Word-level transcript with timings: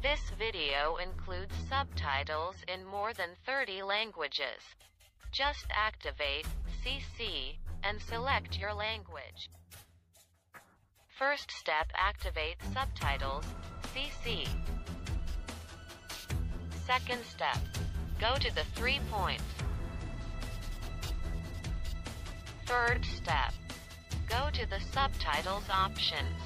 This 0.00 0.30
video 0.38 0.96
includes 1.02 1.52
subtitles 1.68 2.54
in 2.68 2.86
more 2.86 3.12
than 3.12 3.30
30 3.44 3.82
languages. 3.82 4.62
Just 5.32 5.66
activate 5.70 6.46
CC 6.84 7.56
and 7.82 8.00
select 8.00 8.60
your 8.60 8.72
language. 8.72 9.50
First 11.18 11.50
step 11.50 11.88
activate 11.96 12.58
subtitles 12.72 13.44
CC. 13.92 14.46
Second 16.86 17.24
step 17.24 17.58
go 18.20 18.36
to 18.36 18.54
the 18.54 18.64
three 18.76 19.00
points. 19.10 19.42
Third 22.66 23.04
step 23.04 23.52
go 24.28 24.48
to 24.52 24.64
the 24.70 24.78
subtitles 24.92 25.68
options. 25.68 26.38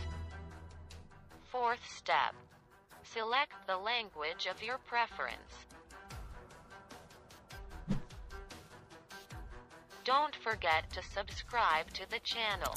Fourth 1.51 1.87
step 1.87 2.35
select 3.13 3.53
the 3.67 3.77
language 3.77 4.47
of 4.47 4.63
your 4.63 4.79
preference. 4.79 5.67
Don't 10.05 10.35
forget 10.37 10.91
to 10.93 11.03
subscribe 11.03 11.91
to 11.93 12.09
the 12.11 12.19
channel. 12.21 12.75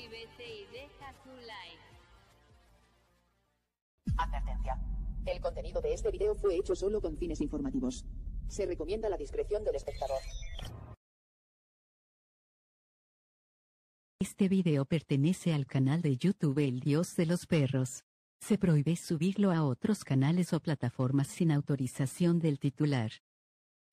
Suscríbete 0.00 0.48
y 0.48 0.66
deja 0.72 1.12
tu 1.22 1.30
like. 1.30 1.82
Advertencia. 4.16 4.80
El 5.26 5.40
contenido 5.42 5.82
de 5.82 5.92
este 5.92 6.10
video 6.10 6.34
fue 6.34 6.56
hecho 6.56 6.74
solo 6.74 7.02
con 7.02 7.18
fines 7.18 7.42
informativos. 7.42 8.06
Se 8.48 8.64
recomienda 8.64 9.10
la 9.10 9.18
discreción 9.18 9.62
del 9.62 9.74
espectador. 9.74 10.20
Este 14.20 14.48
video 14.48 14.86
pertenece 14.86 15.52
al 15.52 15.66
canal 15.66 16.00
de 16.00 16.16
YouTube 16.16 16.58
El 16.60 16.80
Dios 16.80 17.14
de 17.16 17.26
los 17.26 17.46
Perros. 17.46 18.04
Se 18.40 18.56
prohíbe 18.56 18.96
subirlo 18.96 19.52
a 19.52 19.64
otros 19.64 20.02
canales 20.04 20.54
o 20.54 20.60
plataformas 20.60 21.26
sin 21.26 21.52
autorización 21.52 22.38
del 22.38 22.58
titular. 22.58 23.10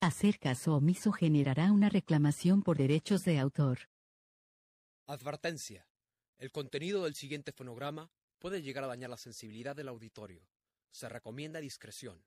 Hacer 0.00 0.38
caso 0.38 0.74
omiso 0.74 1.12
generará 1.12 1.70
una 1.70 1.90
reclamación 1.90 2.62
por 2.62 2.78
derechos 2.78 3.24
de 3.24 3.38
autor. 3.38 3.80
Advertencia. 5.06 5.87
El 6.38 6.52
contenido 6.52 7.02
del 7.02 7.16
siguiente 7.16 7.50
fonograma 7.50 8.12
puede 8.38 8.62
llegar 8.62 8.84
a 8.84 8.86
dañar 8.86 9.10
la 9.10 9.16
sensibilidad 9.16 9.74
del 9.74 9.88
auditorio. 9.88 10.46
Se 10.92 11.08
recomienda 11.08 11.58
discreción. 11.58 12.22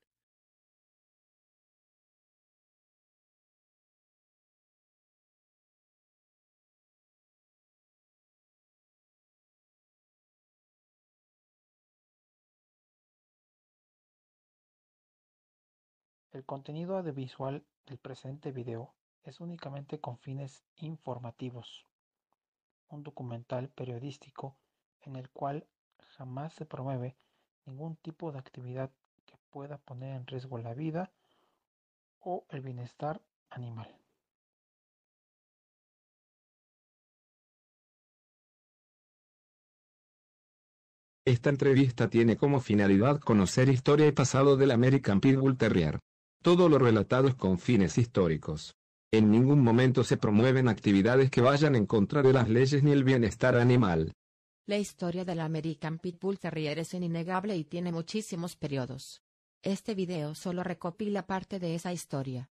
El 16.33 16.43
contenido 16.43 16.97
audiovisual 16.97 17.65
del 17.85 17.97
presente 17.97 18.51
video 18.51 18.93
es 19.23 19.39
únicamente 19.39 20.01
con 20.01 20.17
fines 20.17 20.65
informativos, 20.75 21.85
un 22.91 23.03
documental 23.03 23.69
periodístico 23.69 24.55
en 25.01 25.15
el 25.15 25.29
cual 25.29 25.65
jamás 26.17 26.53
se 26.53 26.65
promueve 26.65 27.15
ningún 27.65 27.95
tipo 27.95 28.31
de 28.31 28.39
actividad 28.39 28.91
que 29.25 29.37
pueda 29.49 29.77
poner 29.77 30.15
en 30.15 30.27
riesgo 30.27 30.57
la 30.57 30.73
vida 30.73 31.11
o 32.19 32.45
el 32.49 32.61
bienestar 32.61 33.21
animal. 33.49 33.95
Esta 41.23 41.49
entrevista 41.49 42.09
tiene 42.09 42.35
como 42.35 42.59
finalidad 42.59 43.19
conocer 43.19 43.69
historia 43.69 44.07
y 44.07 44.11
pasado 44.11 44.57
del 44.57 44.71
American 44.71 45.21
Pitbull 45.21 45.55
Terrier. 45.55 45.99
Todo 46.41 46.67
lo 46.67 46.79
relatado 46.79 47.27
es 47.27 47.35
con 47.35 47.59
fines 47.59 47.99
históricos. 47.99 48.75
En 49.13 49.29
ningún 49.29 49.61
momento 49.61 50.05
se 50.05 50.15
promueven 50.15 50.69
actividades 50.69 51.29
que 51.29 51.41
vayan 51.41 51.75
en 51.75 51.85
contra 51.85 52.21
de 52.21 52.31
las 52.31 52.47
leyes 52.47 52.81
ni 52.81 52.91
el 52.91 53.03
bienestar 53.03 53.57
animal. 53.57 54.13
La 54.65 54.77
historia 54.77 55.25
del 55.25 55.41
American 55.41 55.99
Pitbull 55.99 56.39
Terrier 56.39 56.79
es 56.79 56.93
innegable 56.93 57.57
y 57.57 57.65
tiene 57.65 57.91
muchísimos 57.91 58.55
periodos. 58.55 59.21
Este 59.63 59.95
video 59.95 60.33
solo 60.33 60.63
recopila 60.63 61.27
parte 61.27 61.59
de 61.59 61.75
esa 61.75 61.91
historia. 61.91 62.49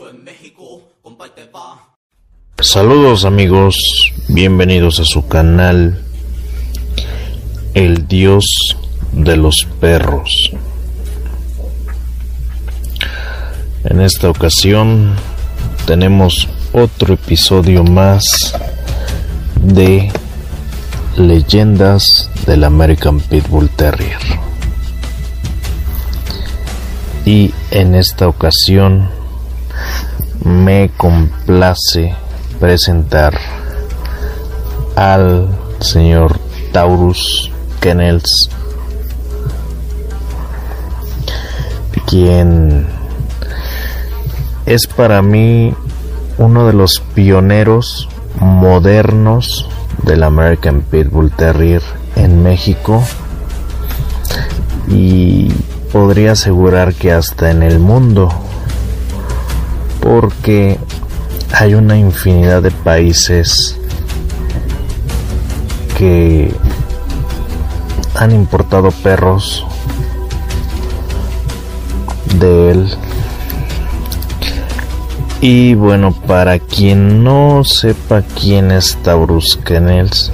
En 0.00 0.22
México. 0.22 0.82
Saludos 2.60 3.24
amigos, 3.24 3.74
bienvenidos 4.28 5.00
a 5.00 5.04
su 5.04 5.26
canal 5.26 6.04
El 7.74 8.06
Dios 8.06 8.44
de 9.12 9.36
los 9.36 9.66
Perros. 9.80 10.52
En 13.82 14.00
esta 14.00 14.30
ocasión 14.30 15.16
tenemos 15.84 16.48
otro 16.72 17.14
episodio 17.14 17.82
más 17.82 18.22
de 19.60 20.12
Leyendas 21.16 22.30
del 22.46 22.62
American 22.62 23.18
Pitbull 23.18 23.68
Terrier. 23.70 24.20
Y 27.24 27.52
en 27.72 27.96
esta 27.96 28.28
ocasión 28.28 29.17
me 30.44 30.90
complace 30.96 32.14
presentar 32.60 33.38
al 34.96 35.48
señor 35.80 36.38
Taurus 36.72 37.50
Kennels, 37.80 38.50
quien 42.06 42.86
es 44.66 44.86
para 44.86 45.22
mí 45.22 45.74
uno 46.38 46.66
de 46.66 46.72
los 46.72 47.00
pioneros 47.14 48.08
modernos 48.40 49.68
del 50.04 50.22
American 50.22 50.82
Pitbull 50.82 51.30
Terrier 51.32 51.82
en 52.16 52.42
México 52.42 53.02
y 54.88 55.52
podría 55.92 56.32
asegurar 56.32 56.94
que 56.94 57.12
hasta 57.12 57.50
en 57.50 57.62
el 57.62 57.78
mundo 57.78 58.30
porque 60.08 60.78
hay 61.52 61.74
una 61.74 61.98
infinidad 61.98 62.62
de 62.62 62.70
países 62.70 63.78
que 65.98 66.50
han 68.14 68.32
importado 68.32 68.90
perros 68.90 69.66
de 72.40 72.70
él. 72.70 72.90
Y 75.42 75.74
bueno, 75.74 76.12
para 76.12 76.58
quien 76.58 77.22
no 77.22 77.62
sepa 77.64 78.22
quién 78.22 78.70
es 78.70 78.96
Taurus 79.02 79.58
Kennels, 79.62 80.32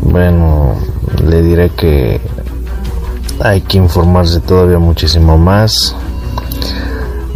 bueno, 0.00 0.76
le 1.22 1.42
diré 1.42 1.68
que 1.68 2.22
hay 3.40 3.60
que 3.60 3.76
informarse 3.76 4.40
todavía 4.40 4.78
muchísimo 4.78 5.36
más 5.36 5.94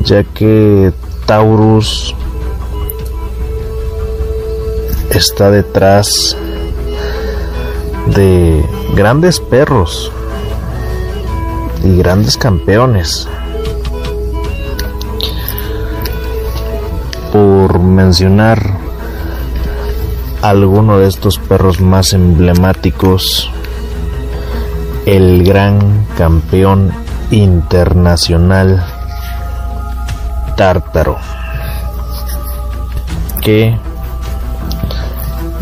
ya 0.04 0.25
que 0.25 0.93
Taurus 1.26 2.14
está 5.10 5.50
detrás 5.50 6.37
de 8.14 8.64
grandes 8.94 9.40
perros 9.40 10.12
y 11.82 11.96
grandes 11.96 12.37
campeones. 12.37 13.28
Por 17.32 17.78
mencionar 17.81 18.78
alguno 20.42 20.99
de 20.99 21.08
estos 21.08 21.38
perros 21.38 21.81
más 21.81 22.12
emblemáticos, 22.12 23.50
el 25.06 25.44
gran 25.44 26.06
campeón 26.16 26.92
internacional 27.31 28.95
tártaro, 30.56 31.18
que 33.42 33.78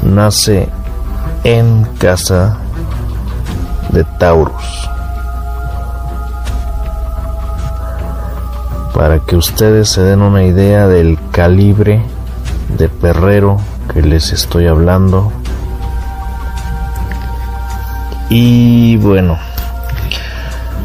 nace 0.03 0.69
en 1.43 1.85
casa 1.99 2.59
de 3.91 4.05
Taurus. 4.19 4.89
Para 8.95 9.19
que 9.19 9.37
ustedes 9.37 9.89
se 9.89 10.03
den 10.03 10.23
una 10.23 10.45
idea 10.45 10.87
del 10.87 11.19
calibre 11.33 12.01
de 12.79 12.89
perrero 12.89 13.61
que 13.93 14.03
les 14.03 14.33
estoy 14.33 14.69
hablando. 14.69 15.33
Y 18.31 18.97
bueno, 18.99 19.37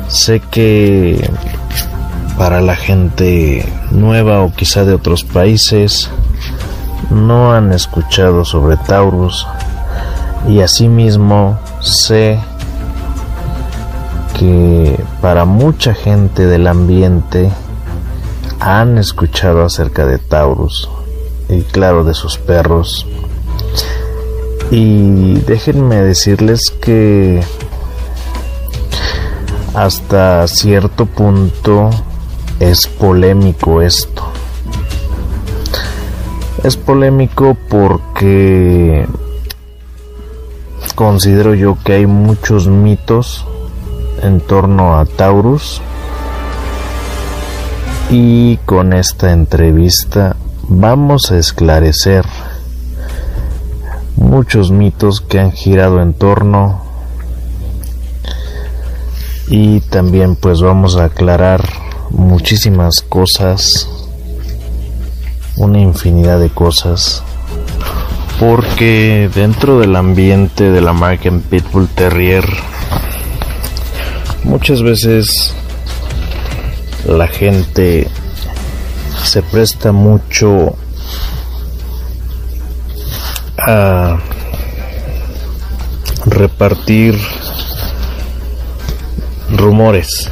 sé 0.08 0.40
que 0.40 1.30
para 2.40 2.62
la 2.62 2.78
gente 2.78 3.66
nueva 3.92 4.40
o 4.40 4.54
quizá 4.54 4.86
de 4.86 4.94
otros 4.94 5.26
países. 5.26 6.10
No 7.12 7.52
han 7.54 7.74
escuchado 7.74 8.46
sobre 8.46 8.78
Taurus. 8.78 9.46
Y 10.48 10.62
asimismo 10.62 11.60
sé 11.82 12.40
que 14.38 14.98
para 15.22 15.44
mucha 15.44 15.94
gente 15.94 16.46
del 16.46 16.68
ambiente 16.68 17.52
han 18.62 18.98
escuchado 18.98 19.66
acerca 19.66 20.06
de 20.06 20.18
Taurus 20.18 20.90
y 21.50 21.64
claro 21.64 22.06
de 22.06 22.14
sus 22.14 22.38
perros. 22.38 23.06
Y 24.72 25.34
déjenme 25.42 25.98
decirles 25.98 26.62
que 26.82 27.44
hasta 29.74 30.48
cierto 30.48 31.06
punto 31.06 31.90
es 32.60 32.88
polémico 32.88 33.82
esto. 33.82 34.24
Es 36.64 36.76
polémico 36.76 37.56
porque 37.70 39.08
considero 40.96 41.56
yo 41.56 41.78
que 41.84 41.94
hay 41.94 42.06
muchos 42.06 42.68
mitos 42.68 43.46
en 44.22 44.42
torno 44.42 44.98
a 44.98 45.06
Taurus. 45.06 45.82
Y 48.10 48.58
con 48.66 48.92
esta 48.92 49.32
entrevista 49.32 50.36
vamos 50.68 51.32
a 51.32 51.38
esclarecer 51.38 52.26
muchos 54.18 54.72
mitos 54.72 55.22
que 55.22 55.40
han 55.40 55.52
girado 55.54 56.02
en 56.02 56.14
torno. 56.14 56.82
Y 59.48 59.80
también 59.80 60.36
pues 60.36 60.62
vamos 60.62 60.98
a 60.98 61.06
aclarar 61.06 61.64
muchísimas 62.12 63.02
cosas 63.02 63.88
una 65.58 65.80
infinidad 65.80 66.40
de 66.40 66.50
cosas 66.50 67.24
porque 68.40 69.30
dentro 69.36 69.80
del 69.80 69.96
ambiente 69.96 70.72
de 70.72 70.82
la 70.82 70.94
marca 70.94 71.30
Pitbull 71.50 71.90
Terrier 71.90 72.46
muchas 74.44 74.82
veces 74.82 75.54
la 77.06 77.28
gente 77.28 78.08
se 79.24 79.42
presta 79.42 79.92
mucho 79.92 80.76
a 83.58 84.18
repartir 86.26 87.20
rumores 89.52 90.32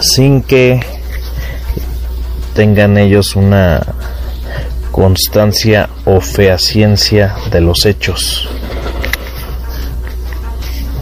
sin 0.00 0.42
que 0.42 0.80
tengan 2.54 2.98
ellos 2.98 3.36
una 3.36 3.84
constancia 4.90 5.88
o 6.04 6.20
fehaciencia 6.20 7.34
de 7.50 7.60
los 7.60 7.86
hechos. 7.86 8.48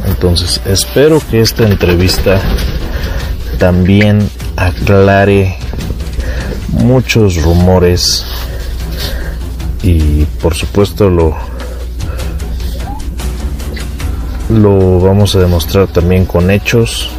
Entonces, 0.07 0.61
espero 0.65 1.21
que 1.31 1.41
esta 1.41 1.65
entrevista 1.65 2.41
también 3.59 4.29
aclare 4.57 5.57
muchos 6.69 7.43
rumores 7.43 8.25
y 9.83 10.25
por 10.43 10.55
supuesto 10.55 11.09
lo 11.09 11.37
lo 14.51 15.01
vamos 15.01 15.37
a 15.37 15.41
demostrar 15.41 15.87
también 15.89 16.27
con 16.27 16.51
hechos 16.51 17.11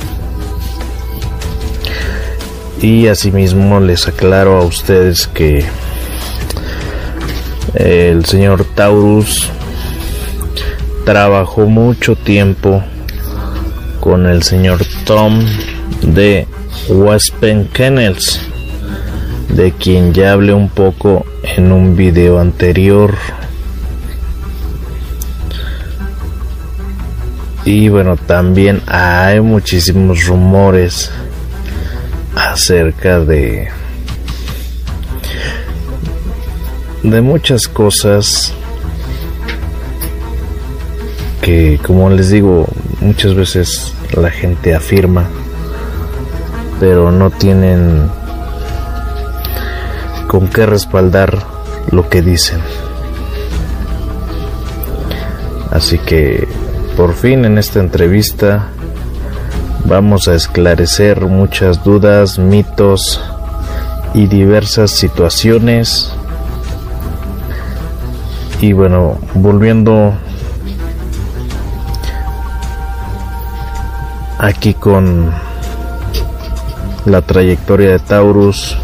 y 2.82 3.08
asimismo 3.08 3.80
les 3.80 4.08
aclaro 4.08 4.58
a 4.58 4.66
ustedes 4.66 5.28
que 5.28 5.64
el 7.76 8.26
señor 8.26 8.66
Taurus 8.76 9.50
trabajó 11.06 11.68
mucho 11.68 12.16
tiempo 12.16 12.84
con 14.00 14.26
el 14.26 14.42
señor 14.42 14.82
Tom 15.06 15.46
de 16.02 16.48
Waspen 16.90 17.68
Kennels, 17.68 18.42
de 19.50 19.72
quien 19.74 20.14
ya 20.14 20.34
hablé 20.34 20.54
un 20.54 20.70
poco 20.70 21.26
en 21.44 21.72
un 21.72 21.96
video 21.96 22.40
anterior. 22.40 23.16
Y 27.64 27.90
bueno, 27.90 28.18
también 28.18 28.82
hay 28.88 29.40
muchísimos 29.40 30.26
rumores 30.26 31.12
acerca 32.36 33.20
de 33.20 33.70
de 37.04 37.22
muchas 37.22 37.68
cosas 37.68 38.54
que 41.42 41.80
como 41.86 42.10
les 42.10 42.30
digo 42.30 42.68
muchas 43.00 43.34
veces 43.34 43.94
la 44.14 44.30
gente 44.30 44.76
afirma 44.76 45.26
pero 46.80 47.12
no 47.12 47.30
tienen 47.30 48.10
con 50.28 50.48
qué 50.48 50.66
respaldar 50.66 51.38
lo 51.92 52.10
que 52.10 52.22
dicen. 52.22 52.60
Así 55.70 56.00
que 56.00 56.48
por 56.96 57.14
fin 57.14 57.46
en 57.46 57.58
esta 57.58 57.80
entrevista 57.82 58.70
Vamos 59.86 60.28
a 60.28 60.36
esclarecer 60.36 61.26
muchas 61.26 61.84
dudas, 61.84 62.40
mitos 62.40 63.22
y 64.14 64.28
diversas 64.28 64.92
situaciones. 64.92 66.14
Y 68.62 68.74
bueno, 68.74 69.18
volviendo 69.34 70.14
aquí 74.38 74.74
con 74.74 75.32
la 77.06 77.22
trayectoria 77.22 77.92
de 77.92 78.00
Taurus, 78.00 78.78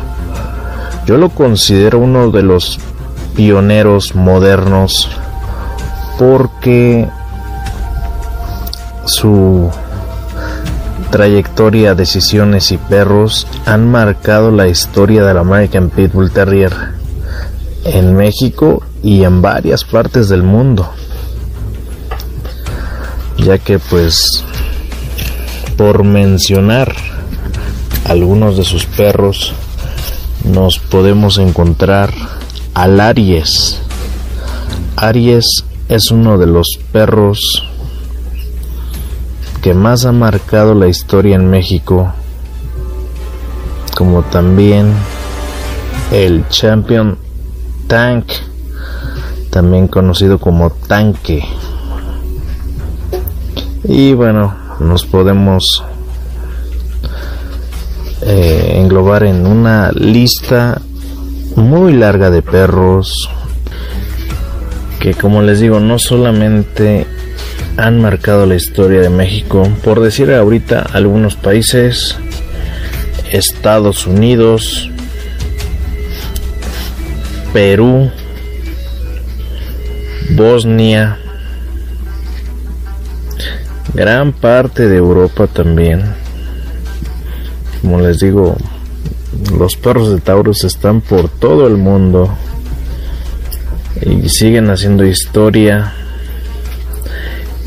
yo 1.05 1.17
lo 1.17 1.29
considero 1.29 1.99
uno 1.99 2.31
de 2.31 2.43
los 2.43 2.79
pioneros 3.35 4.15
modernos 4.15 5.09
porque 6.17 7.07
su 9.05 9.69
trayectoria, 11.09 11.95
decisiones 11.95 12.71
y 12.71 12.77
perros 12.77 13.47
han 13.65 13.89
marcado 13.89 14.51
la 14.51 14.67
historia 14.67 15.23
del 15.23 15.37
American 15.37 15.89
Pitbull 15.89 16.31
Terrier 16.31 16.73
en 17.85 18.15
México 18.15 18.83
y 19.03 19.23
en 19.23 19.41
varias 19.41 19.83
partes 19.83 20.29
del 20.29 20.43
mundo. 20.43 20.89
Ya 23.37 23.57
que 23.57 23.79
pues 23.79 24.43
por 25.77 26.03
mencionar 26.03 26.95
algunos 28.05 28.57
de 28.57 28.63
sus 28.63 28.85
perros 28.85 29.53
nos 30.43 30.79
podemos 30.79 31.37
encontrar 31.37 32.13
al 32.73 32.99
Aries. 32.99 33.79
Aries 34.95 35.63
es 35.89 36.11
uno 36.11 36.37
de 36.37 36.47
los 36.47 36.67
perros 36.91 37.63
que 39.61 39.73
más 39.73 40.05
ha 40.05 40.11
marcado 40.11 40.73
la 40.73 40.87
historia 40.87 41.35
en 41.35 41.49
México, 41.49 42.13
como 43.95 44.23
también 44.23 44.93
el 46.11 46.47
Champion 46.49 47.17
Tank 47.87 48.25
también 49.49 49.87
conocido 49.87 50.39
como 50.39 50.69
tanque. 50.69 51.43
Y 53.83 54.13
bueno, 54.13 54.53
nos 54.79 55.05
podemos 55.05 55.83
eh, 58.21 58.73
englobar 58.75 59.23
en 59.23 59.47
una 59.47 59.91
lista 59.93 60.81
muy 61.55 61.93
larga 61.93 62.29
de 62.29 62.41
perros 62.41 63.29
que 64.99 65.13
como 65.13 65.41
les 65.41 65.59
digo 65.59 65.79
no 65.79 65.97
solamente 65.97 67.07
han 67.77 68.01
marcado 68.01 68.47
la 68.47 68.55
historia 68.55 69.01
de 69.01 69.09
México, 69.09 69.69
por 69.83 70.01
decir 70.01 70.33
ahorita 70.33 70.81
algunos 70.93 71.35
países, 71.35 72.17
Estados 73.31 74.07
Unidos, 74.07 74.89
Perú, 77.53 78.09
Bosnia, 80.31 81.19
gran 83.93 84.33
parte 84.33 84.87
de 84.87 84.97
Europa 84.97 85.45
también. 85.45 86.03
Como 87.81 88.01
les 88.01 88.19
digo, 88.19 88.57
los 89.57 89.75
perros 89.77 90.11
de 90.11 90.19
Taurus 90.19 90.63
están 90.63 91.01
por 91.01 91.29
todo 91.29 91.67
el 91.67 91.77
mundo 91.77 92.35
y 94.01 94.29
siguen 94.29 94.71
haciendo 94.71 95.05
historia 95.05 95.93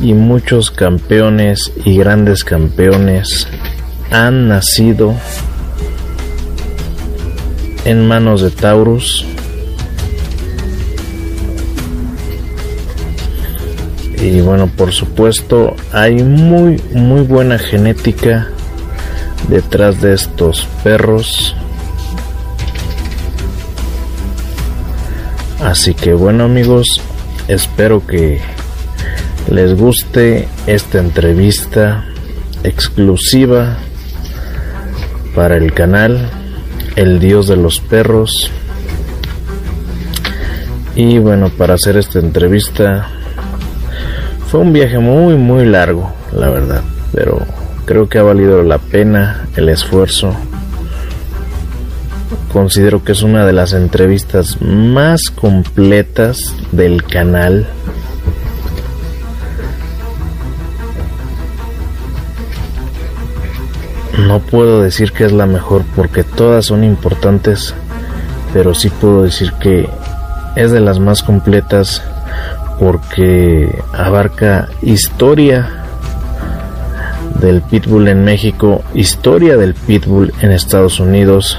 y 0.02 0.14
muchos 0.14 0.70
campeones 0.70 1.72
y 1.84 1.98
grandes 1.98 2.44
campeones 2.44 3.46
han 4.10 4.48
nacido 4.48 5.14
en 7.84 8.06
manos 8.06 8.40
de 8.40 8.50
Taurus. 8.50 9.26
Y 14.16 14.40
bueno 14.40 14.68
por 14.68 14.92
supuesto 14.92 15.76
hay 15.92 16.22
muy 16.22 16.82
muy 16.92 17.22
buena 17.22 17.58
genética 17.58 18.48
detrás 19.48 20.00
de 20.00 20.14
estos 20.14 20.66
perros. 20.82 21.54
Así 25.62 25.94
que 25.94 26.14
bueno 26.14 26.44
amigos 26.44 27.00
espero 27.48 28.06
que 28.06 28.40
les 29.50 29.76
guste 29.76 30.48
esta 30.66 31.00
entrevista 31.00 32.04
exclusiva 32.62 33.78
para 35.34 35.56
el 35.56 35.72
canal 35.72 36.30
El 36.94 37.18
Dios 37.18 37.48
de 37.48 37.56
los 37.56 37.80
Perros. 37.80 38.50
Y 40.94 41.18
bueno, 41.18 41.48
para 41.48 41.74
hacer 41.74 41.96
esta 41.96 42.20
entrevista 42.20 43.08
fue 44.46 44.60
un 44.60 44.72
viaje 44.72 44.98
muy 44.98 45.34
muy 45.34 45.64
largo, 45.64 46.12
la 46.32 46.48
verdad, 46.48 46.82
pero 47.12 47.44
creo 47.86 48.08
que 48.08 48.18
ha 48.18 48.22
valido 48.22 48.62
la 48.62 48.78
pena 48.78 49.48
el 49.56 49.68
esfuerzo. 49.68 50.32
Considero 52.52 53.02
que 53.02 53.12
es 53.12 53.22
una 53.22 53.44
de 53.46 53.52
las 53.52 53.72
entrevistas 53.72 54.60
más 54.60 55.30
completas 55.30 56.54
del 56.72 57.02
canal 57.02 57.66
No 64.30 64.38
puedo 64.38 64.80
decir 64.80 65.10
que 65.10 65.24
es 65.24 65.32
la 65.32 65.46
mejor 65.46 65.82
porque 65.96 66.22
todas 66.22 66.66
son 66.66 66.84
importantes, 66.84 67.74
pero 68.52 68.76
sí 68.76 68.88
puedo 68.88 69.24
decir 69.24 69.52
que 69.54 69.90
es 70.54 70.70
de 70.70 70.78
las 70.78 71.00
más 71.00 71.24
completas 71.24 72.00
porque 72.78 73.82
abarca 73.92 74.68
historia 74.82 75.82
del 77.40 77.60
pitbull 77.62 78.06
en 78.06 78.22
México, 78.22 78.84
historia 78.94 79.56
del 79.56 79.74
pitbull 79.74 80.32
en 80.42 80.52
Estados 80.52 81.00
Unidos, 81.00 81.58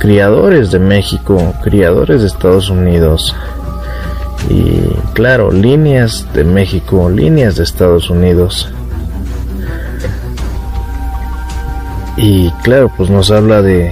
criadores 0.00 0.70
de 0.72 0.80
México, 0.80 1.54
criadores 1.62 2.20
de 2.20 2.26
Estados 2.26 2.68
Unidos 2.68 3.34
y 4.50 4.82
claro, 5.14 5.50
líneas 5.50 6.26
de 6.34 6.44
México, 6.44 7.08
líneas 7.08 7.56
de 7.56 7.62
Estados 7.62 8.10
Unidos. 8.10 8.70
Y 12.22 12.50
claro, 12.62 12.92
pues 12.94 13.08
nos 13.08 13.30
habla 13.30 13.62
de 13.62 13.90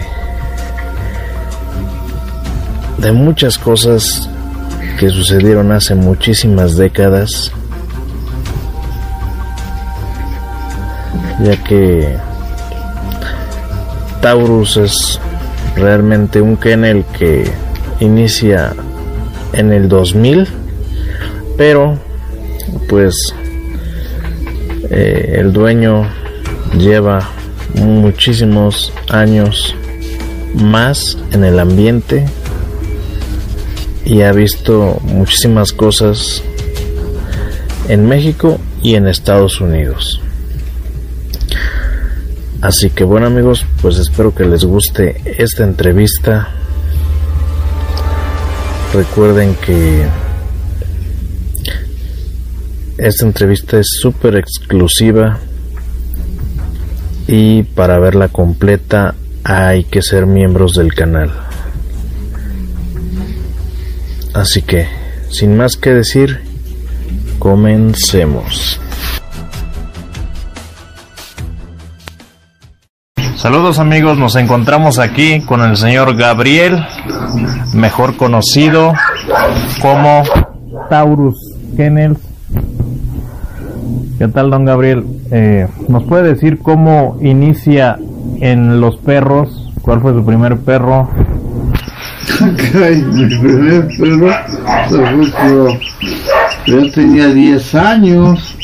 de 2.99 3.13
muchas 3.13 3.57
cosas 3.57 4.29
que 4.99 5.09
sucedieron 5.09 5.73
hace 5.73 5.95
muchísimas 5.95 6.77
décadas. 6.77 7.51
Ya 11.43 11.57
que 11.65 12.19
Taurus 14.21 14.77
es 14.77 15.21
realmente 15.77 16.43
un 16.43 16.59
kennel 16.59 17.07
que 17.19 17.51
inicia 18.01 18.75
en 19.55 19.73
el 19.73 19.89
2000, 19.89 20.47
pero 21.57 21.97
pues 22.91 23.15
eh, 24.91 25.37
el 25.39 25.51
dueño 25.53 26.07
lleva 26.77 27.38
muchísimos 27.75 28.93
años 29.09 29.75
más 30.55 31.19
en 31.33 31.45
el 31.45 31.59
ambiente 31.59 32.27
y 34.05 34.23
ha 34.23 34.33
visto 34.33 35.01
muchísimas 35.05 35.73
cosas 35.73 36.43
en 37.89 38.07
México 38.07 38.59
y 38.83 38.95
en 38.95 39.07
Estados 39.07 39.61
Unidos. 39.61 40.21
Así 42.61 42.91
que 42.91 43.05
bueno 43.05 43.27
amigos, 43.27 43.65
pues 43.83 43.99
espero 43.99 44.35
que 44.35 44.45
les 44.45 44.65
guste 44.65 45.21
esta 45.39 45.65
entrevista. 45.65 46.49
Recuerden 48.93 49.55
que 49.57 50.07
esta 52.97 53.27
entrevista 53.27 53.79
es 53.79 53.87
súper 54.01 54.37
exclusiva 54.37 55.39
y 57.29 57.63
para 57.63 57.99
verla 57.99 58.29
completa 58.29 59.15
hay 59.45 59.85
que 59.85 60.01
ser 60.01 60.27
miembros 60.27 60.73
del 60.73 60.95
canal. 60.95 61.31
Así 64.35 64.63
que, 64.63 64.89
sin 65.31 65.57
más 65.57 65.77
que 65.77 65.91
decir, 65.91 66.41
comencemos. 67.39 68.81
Saludos 73.37 73.79
amigos, 73.79 74.19
nos 74.19 74.35
encontramos 74.35 74.99
aquí 74.99 75.43
con 75.43 75.61
el 75.61 75.77
señor 75.77 76.17
Gabriel, 76.17 76.83
mejor 77.75 78.17
conocido 78.17 78.95
como 79.81 80.25
Taurus 80.89 81.37
Kennels 81.77 82.19
¿Qué 84.19 84.27
tal, 84.27 84.51
don 84.51 84.65
Gabriel? 84.65 85.05
Eh, 85.31 85.67
¿Nos 85.89 86.05
puede 86.05 86.35
decir 86.35 86.59
cómo 86.61 87.19
inicia 87.21 87.99
en 88.41 88.81
los 88.81 88.97
perros? 88.97 89.73
¿Cuál 89.83 90.01
fue 90.01 90.13
su 90.15 90.25
primer 90.25 90.59
perro? 90.59 91.09
mi 93.13 93.39
primer 93.39 93.89
perro 93.99 94.33
fue 94.89 95.81
yo 96.69 96.91
tenía 96.91 97.29
10 97.29 97.75
años. 97.77 98.55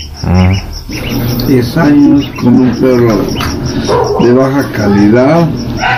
10 1.48 1.76
ah. 1.76 1.82
años 1.82 2.30
con 2.40 2.60
un 2.60 2.70
perro 2.78 3.16
de 4.22 4.32
baja 4.34 4.70
calidad 4.72 5.48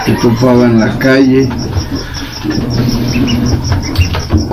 que 0.04 0.12
topaba 0.14 0.66
en 0.66 0.78
la 0.78 0.99
calle 0.99 1.49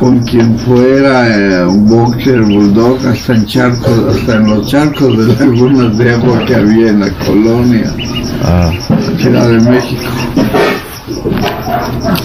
con 0.03 0.19
quien 0.19 0.60
fuera 0.60 1.29
eh, 1.29 1.65
un 1.65 1.88
boxer, 1.88 2.41
bulldog, 2.41 2.98
hasta 3.07 3.36
en 3.36 3.45
charcos, 3.45 4.00
hasta 4.13 4.36
en 4.36 4.50
los 4.50 4.67
charcos 4.67 5.17
de 5.17 5.45
lagunas 5.45 5.98
de 5.98 6.13
agua 6.13 6.43
que 6.45 6.55
había 6.55 6.89
en 6.89 7.00
la 7.00 7.10
colonia, 7.25 7.95
ah. 8.43 8.69
Ciudad 9.17 9.48
de 9.48 9.62
México. 9.62 10.03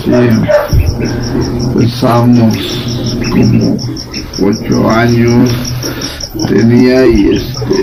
Sí, 0.02 0.10
pesamos 1.76 2.56
como 3.30 3.76
ocho 4.42 4.90
años 4.90 5.48
tenía 6.48 7.06
y 7.06 7.36
este 7.36 7.76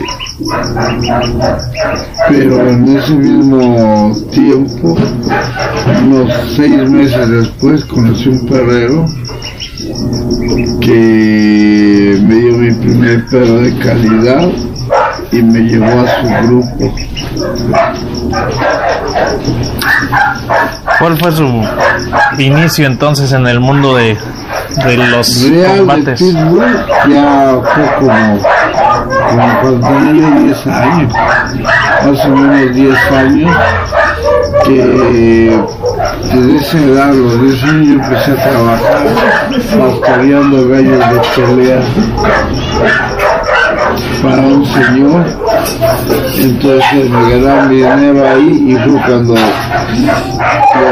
pero 2.30 2.70
en 2.70 2.98
ese 2.98 3.16
mismo 3.16 4.14
tiempo 4.32 4.98
unos 6.04 6.34
seis 6.56 6.90
meses 6.90 7.30
después 7.30 7.86
conocí 7.86 8.28
un 8.30 8.46
perrero 8.46 9.06
que 10.82 12.20
me 12.22 12.36
dio 12.36 12.58
mi 12.58 12.72
primer 12.72 13.26
perro 13.28 13.62
de 13.62 13.78
calidad 13.80 14.50
y 15.32 15.42
me 15.42 15.60
llevó 15.62 15.86
a 15.86 16.08
su 16.08 16.48
grupo. 16.48 16.96
¿Cuál 21.00 21.18
fue 21.18 21.32
su 21.32 21.64
inicio 22.38 22.86
entonces 22.88 23.32
en 23.34 23.48
el 23.48 23.60
mundo 23.60 23.96
de, 23.96 24.18
de 24.86 24.98
los 24.98 25.50
real 25.50 25.78
combates. 25.80 26.20
de 26.20 26.34
ya 27.10 27.62
fue 27.74 27.96
como, 28.00 28.40
como 29.30 29.62
cuando 29.62 29.88
tenía 29.88 30.30
10 30.30 30.68
años, 30.68 31.14
más 32.06 32.26
o 32.26 32.30
menos 32.30 32.76
10 32.76 33.12
años, 33.12 33.58
que 34.66 35.64
desde 36.14 36.56
esa 36.58 36.78
edad, 36.80 37.14
los 37.14 37.42
10 37.42 37.64
años, 37.64 37.90
empecé 37.90 38.32
a 38.32 38.50
trabajar 38.50 38.80
pastoreando 39.80 40.70
gallos 40.70 41.00
de 41.00 41.44
pelea 41.44 41.82
para 44.22 44.42
un 44.42 44.66
señor. 44.66 45.26
Entonces 46.38 47.10
me 47.10 47.30
ganaron 47.32 47.70
mi 47.70 47.76
dinero 47.78 48.28
ahí 48.28 48.66
y 48.68 48.76
fue 48.76 49.02
cuando 49.02 49.36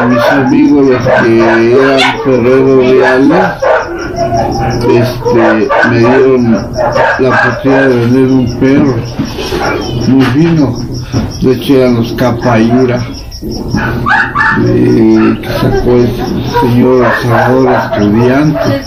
mis 0.09 0.23
amigos, 0.31 0.87
los 0.87 1.07
que 1.07 1.39
eran 1.39 1.99
ferreros 2.23 2.89
reales, 2.89 3.45
este, 4.89 5.69
me 5.89 5.99
dieron 5.99 6.51
la 7.19 7.29
oportunidad 7.29 7.89
de 7.89 7.95
vender 7.95 8.31
un 8.31 8.59
perro 8.59 8.95
muy 10.07 10.25
fino. 10.25 10.79
De 11.41 11.51
hecho 11.51 11.75
eran 11.75 11.95
los 11.95 12.13
capayura 12.13 13.05
eh, 14.65 15.41
sacó 15.59 15.95
el 15.95 16.09
señor 16.61 17.05
Salvador 17.21 17.75
estudiante 17.91 18.81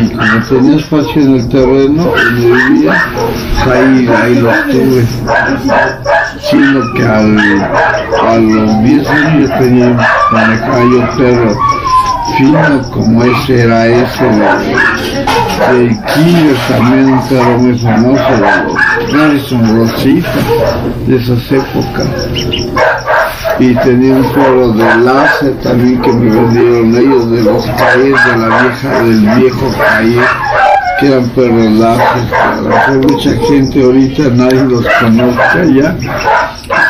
y 0.00 0.08
como 0.10 0.42
tenía 0.48 0.76
espacio 0.76 1.22
en 1.22 1.34
el 1.36 1.48
terreno 1.48 2.04
donde 2.04 2.46
vivía 2.46 3.04
pues 3.64 3.76
ahí, 3.76 4.08
ahí 4.08 4.34
los 4.40 4.64
tuve 4.66 5.06
sino 6.50 6.92
que 6.94 7.04
al, 7.04 7.38
a 7.38 8.36
los 8.36 8.82
10 8.82 9.08
años 9.08 9.50
tenía 9.58 9.96
manejaba 10.30 10.80
yo 10.80 11.16
perro 11.16 11.56
fino 12.36 12.90
como 12.90 13.24
ese 13.24 13.62
era 13.62 13.86
ese 13.86 14.24
de 15.72 15.98
Killer 16.14 16.56
también 16.68 17.12
un 17.12 17.28
perro 17.28 17.58
muy 17.58 17.78
famoso 17.78 18.32
de 19.10 19.34
los 19.34 19.50
Rosita 19.50 20.30
de 21.06 21.16
esas 21.16 21.52
épocas 21.52 22.06
y 23.58 23.74
tenía 23.74 24.14
un 24.14 24.32
perro 24.32 24.72
de 24.72 24.96
láser 24.98 25.54
también 25.62 26.00
que 26.00 26.12
me 26.12 26.30
vendieron 26.30 26.94
ellos 26.94 27.30
de 27.30 27.42
los 27.42 27.66
calles 27.66 28.24
de 28.24 28.36
la 28.36 28.62
vieja 28.62 29.02
del 29.02 29.20
viejo 29.40 29.74
calle 29.76 30.20
que 30.98 31.06
eran 31.06 31.28
perros 31.30 31.72
láser. 31.72 32.26
Que 32.86 33.06
mucha 33.06 33.30
gente 33.46 33.82
ahorita 33.82 34.22
nadie 34.30 34.64
los 34.64 34.84
conozca 35.00 35.64
ya. 35.64 35.96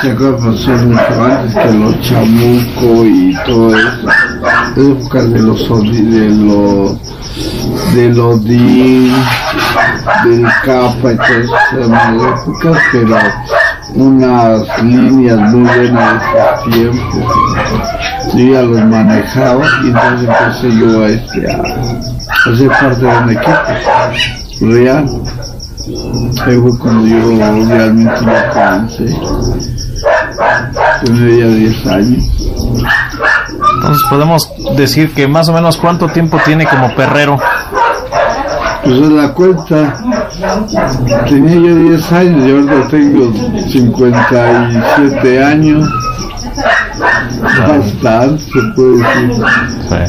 Se 0.03 0.15
pasó 0.15 0.71
mucho 0.71 1.25
antes 1.25 1.55
que 1.55 1.73
los 1.73 2.01
chamuco 2.01 3.05
y 3.05 3.37
todo 3.45 3.77
eso. 3.77 4.09
Épocas 4.77 5.33
de 5.33 5.41
los 5.41 5.69
de 5.69 6.29
los 6.31 6.99
del 7.95 8.19
Odín, 8.19 9.13
del 10.25 10.47
Capa 10.65 11.13
esas 11.13 11.73
épocas, 11.73 12.83
pero 12.93 13.17
unas 13.99 14.83
líneas 14.83 15.53
muy 15.53 15.63
buenas 15.63 16.23
de 16.23 16.39
ese 16.39 16.71
tiempo. 16.71 17.19
Yo 18.35 18.53
ya 18.53 18.63
los 18.63 18.85
manejaba 18.85 19.67
y 19.83 19.89
entonces 19.89 20.29
empecé 20.29 20.79
yo 20.79 21.03
a, 21.03 21.09
este, 21.09 21.53
a, 21.53 21.57
a 22.47 22.57
ser 22.57 22.69
parte 22.69 23.01
de 23.01 23.19
un 23.19 23.31
equipo 23.31 23.53
real. 24.61 25.23
Ahí 26.47 26.57
fue 26.59 26.79
cuando 26.79 27.07
yo 27.07 27.67
realmente 27.69 28.21
lo 28.21 28.53
comencé. 28.53 29.17
Tenía 31.05 31.39
ya 31.39 31.55
10 31.55 31.87
años. 31.87 32.25
Entonces 33.75 34.03
podemos 34.09 34.49
decir 34.77 35.13
que 35.13 35.27
más 35.27 35.49
o 35.49 35.53
menos 35.53 35.77
cuánto 35.77 36.09
tiempo 36.09 36.39
tiene 36.45 36.67
como 36.67 36.95
perrero. 36.95 37.39
Pues 38.85 38.97
en 38.97 39.17
la 39.17 39.33
cuenta 39.35 39.95
tenía 41.29 41.55
yo 41.55 41.75
10 41.77 42.13
años 42.13 42.47
y 42.47 42.51
ahora 42.51 42.89
tengo 42.89 43.33
57 43.69 45.45
años. 45.45 45.89
Bastante, 47.41 48.43
se 48.43 48.61
puede 48.75 48.99
decir. 48.99 49.45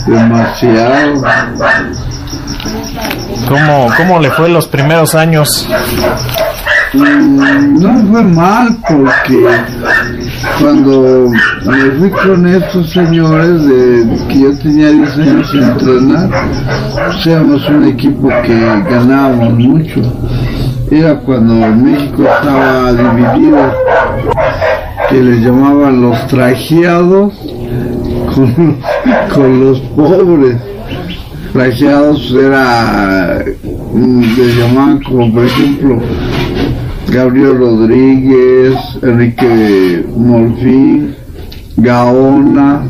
Demasiado. 0.08 1.24
¿Cómo, 3.48 3.88
¿Cómo 3.98 4.20
le 4.20 4.30
fue 4.32 4.50
los 4.50 4.68
primeros 4.68 5.16
años? 5.16 5.68
Mm, 6.94 7.80
no 7.80 8.12
fue 8.12 8.24
mal 8.24 8.78
porque 8.88 9.48
cuando 10.60 11.30
me 11.66 11.92
fui 11.92 12.10
con 12.10 12.48
estos 12.48 12.90
señores 12.92 13.66
de 13.66 14.06
que 14.28 14.40
yo 14.40 14.58
tenía 14.60 14.90
10 14.90 15.18
años 15.18 15.52
sin 15.52 15.64
entrenar, 15.64 16.30
éramos 17.26 17.70
un 17.70 17.86
equipo 17.86 18.30
que 18.46 18.60
ganábamos 18.60 19.54
mucho. 19.54 20.02
Era 20.92 21.20
cuando 21.20 21.54
México 21.54 22.24
estaba 22.24 22.92
dividido, 22.94 23.58
que 25.10 25.24
les 25.24 25.42
llamaban 25.42 26.02
los 26.02 26.28
trajeados 26.28 27.34
con, 28.34 28.78
con 29.34 29.60
los 29.60 29.80
pobres. 29.80 30.58
Trajeados 31.54 32.32
era, 32.32 33.44
les 33.94 34.58
llamaban 34.58 35.02
como 35.04 35.34
por 35.34 35.46
ejemplo 35.46 36.00
Gabriel 37.12 37.58
Rodríguez, 37.58 38.76
Enrique 39.02 40.06
Morfín, 40.16 41.16
Gaona, 41.78 42.84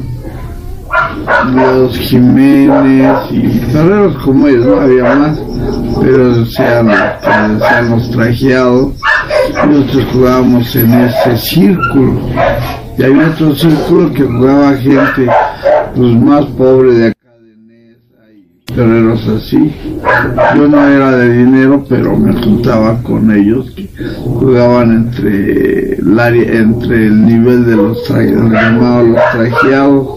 los 1.54 1.98
Jiménez 1.98 3.18
y 3.32 3.48
perreros 3.72 4.18
como 4.24 4.48
ellos, 4.48 4.66
no 4.66 4.82
había 4.82 5.16
más, 5.16 5.40
pero 6.02 6.46
sean, 6.48 6.90
sean 7.22 7.90
los 7.92 8.12
trajeados. 8.12 8.94
Nosotros 9.68 10.06
jugábamos 10.12 10.76
en 10.76 10.94
ese 10.94 11.38
círculo. 11.38 12.20
Y 12.98 13.04
había 13.04 13.30
otro 13.30 13.56
círculo 13.56 14.12
que 14.14 14.24
jugaba 14.24 14.74
gente 14.74 15.28
pues 15.96 16.16
más 16.16 16.46
pobre 16.58 16.92
de 16.94 17.08
acá 17.08 17.19
guerreros 18.76 19.28
así. 19.28 19.74
Yo 20.56 20.68
no 20.68 20.88
era 20.88 21.12
de 21.18 21.38
dinero, 21.38 21.84
pero 21.88 22.18
me 22.18 22.34
juntaba 22.34 23.02
con 23.04 23.32
ellos 23.32 23.72
que 23.76 23.90
jugaban 24.24 24.92
entre 24.92 25.96
el 25.96 26.20
área, 26.20 26.60
entre 26.60 27.08
el 27.08 27.26
nivel 27.26 27.66
de 27.66 27.76
los 27.76 28.08
llamados 28.10 29.08
los 29.08 29.22
trajeados. 29.32 30.08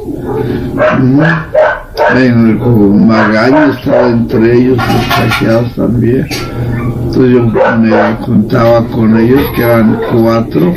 En 2.14 2.50
el 2.50 2.58
Magaño 2.58 3.72
estaba 3.72 4.08
entre 4.08 4.56
ellos 4.56 4.76
los 4.76 5.16
trajeados 5.16 5.74
también. 5.74 6.26
Entonces 7.04 7.32
yo 7.32 7.42
me 7.44 8.16
juntaba 8.20 8.86
con 8.86 9.16
ellos, 9.18 9.42
que 9.54 9.62
eran 9.62 10.00
cuatro, 10.10 10.72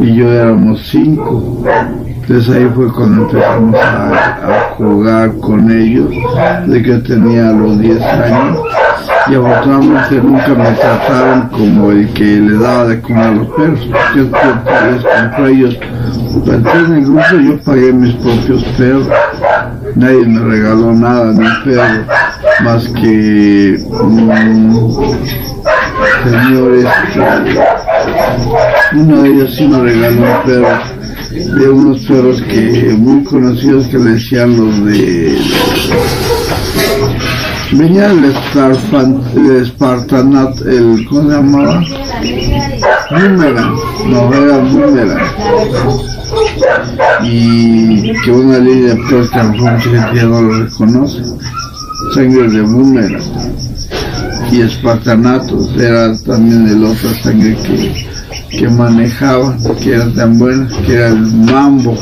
y 0.00 0.14
yo 0.16 0.32
éramos 0.32 0.80
cinco. 0.90 1.64
Entonces 2.30 2.54
ahí 2.54 2.70
fue 2.76 2.92
cuando 2.92 3.22
empezamos 3.22 3.74
a, 3.74 4.74
jugar 4.76 5.32
con 5.40 5.68
ellos, 5.68 6.10
de 6.68 6.80
que 6.80 6.98
tenía 6.98 7.50
los 7.50 7.80
10 7.80 8.00
años. 8.00 8.60
Y 9.26 9.34
afortunadamente 9.34 10.14
nunca 10.22 10.48
me 10.50 10.70
trataron 10.70 11.48
como 11.48 11.90
el 11.90 12.08
que 12.12 12.22
le 12.22 12.56
daba 12.56 12.86
de 12.86 13.00
comer 13.00 13.24
a 13.24 13.30
los 13.32 13.48
perros. 13.48 13.80
Yo, 14.14 14.22
les 14.22 15.04
compré 15.04 15.50
ellos. 15.50 15.76
Entonces 16.46 16.84
en 16.84 16.94
el 16.94 17.04
grupo 17.04 17.36
yo 17.42 17.58
pagué 17.64 17.92
mis 17.92 18.14
propios 18.14 18.62
perros. 18.78 19.08
Nadie 19.96 20.24
me 20.24 20.40
regaló 20.40 20.92
nada, 20.92 21.32
ni 21.32 21.48
perro, 21.64 22.04
más 22.62 22.86
que 22.90 23.76
un 23.90 24.30
señor 26.30 26.74
este, 26.76 27.20
uno 28.92 29.22
de 29.22 29.28
ellos 29.30 29.56
sí 29.56 29.66
me 29.66 29.80
regaló 29.80 30.22
un 30.22 30.42
perro 30.44 30.89
de 31.30 31.68
unos 31.68 32.00
perros 32.06 32.42
que 32.42 32.94
muy 32.98 33.22
conocidos 33.22 33.86
que 33.86 33.98
le 33.98 34.10
decían 34.12 34.56
los 34.56 34.84
de 34.84 35.38
venía 37.72 38.10
el, 38.10 38.34
Starfan, 38.34 39.22
el 39.36 39.66
Spartanat 39.66 40.60
el 40.62 41.06
¿cómo 41.08 41.30
se 41.30 41.36
llamaba? 41.36 41.84
Boomerang 43.10 43.74
no 44.06 44.34
era 44.34 44.58
Boomerang. 44.58 45.30
Y 47.22 48.12
que 48.24 48.30
una 48.32 48.58
línea 48.58 48.94
de 48.94 49.02
perros 49.08 49.30
que 49.30 50.16
ya 50.16 50.24
no 50.24 50.42
lo 50.42 50.64
reconoce. 50.64 51.22
Sangre 52.14 52.48
de 52.48 52.62
Boomerang. 52.62 53.22
Y 54.50 54.62
Espartanatos 54.62 55.70
era 55.76 56.16
también 56.18 56.66
el 56.66 56.84
otro 56.84 57.08
sangre 57.22 57.56
que 57.62 58.10
que 58.50 58.68
manejaba, 58.68 59.56
que 59.82 59.94
era 59.94 60.12
tan 60.12 60.38
buena, 60.38 60.68
que 60.84 60.94
era 60.94 61.08
el 61.08 61.20
mambo. 61.20 61.96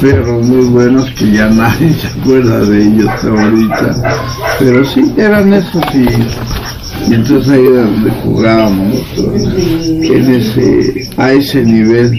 Perros 0.00 0.46
muy 0.46 0.64
buenos 0.66 1.10
que 1.12 1.32
ya 1.32 1.48
nadie 1.50 1.92
se 1.94 2.06
acuerda 2.06 2.60
de 2.60 2.82
ellos 2.82 3.10
ahorita. 3.24 4.18
Pero 4.58 4.84
sí, 4.84 5.12
eran 5.16 5.52
esos 5.52 5.82
y, 5.94 7.10
y 7.10 7.14
entonces 7.14 7.52
ahí 7.52 7.66
era 7.66 7.82
donde 7.82 8.10
jugábamos 8.22 9.04
en 9.16 10.34
ese, 10.34 11.10
a 11.16 11.32
ese 11.32 11.62
nivel, 11.62 12.12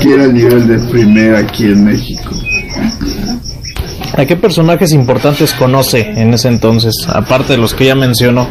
que 0.00 0.14
era 0.14 0.24
el 0.24 0.34
nivel 0.34 0.66
de 0.66 0.78
primera 0.90 1.38
aquí 1.38 1.64
en 1.66 1.84
México. 1.84 2.30
¿A 4.16 4.24
qué 4.24 4.36
personajes 4.36 4.92
importantes 4.92 5.52
conoce 5.54 6.12
en 6.16 6.34
ese 6.34 6.48
entonces, 6.48 6.94
aparte 7.08 7.54
de 7.54 7.58
los 7.58 7.74
que 7.74 7.86
ya 7.86 7.96
mencionó? 7.96 8.46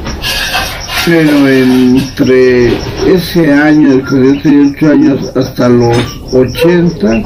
Pero 1.06 1.50
entre 1.50 2.68
ese 3.13 3.52
año, 3.52 3.98
de 3.98 4.39
tenía 4.42 4.72
8 4.74 4.89
años, 4.89 5.32
hasta 5.36 5.68
los 5.68 5.98
80, 6.32 7.24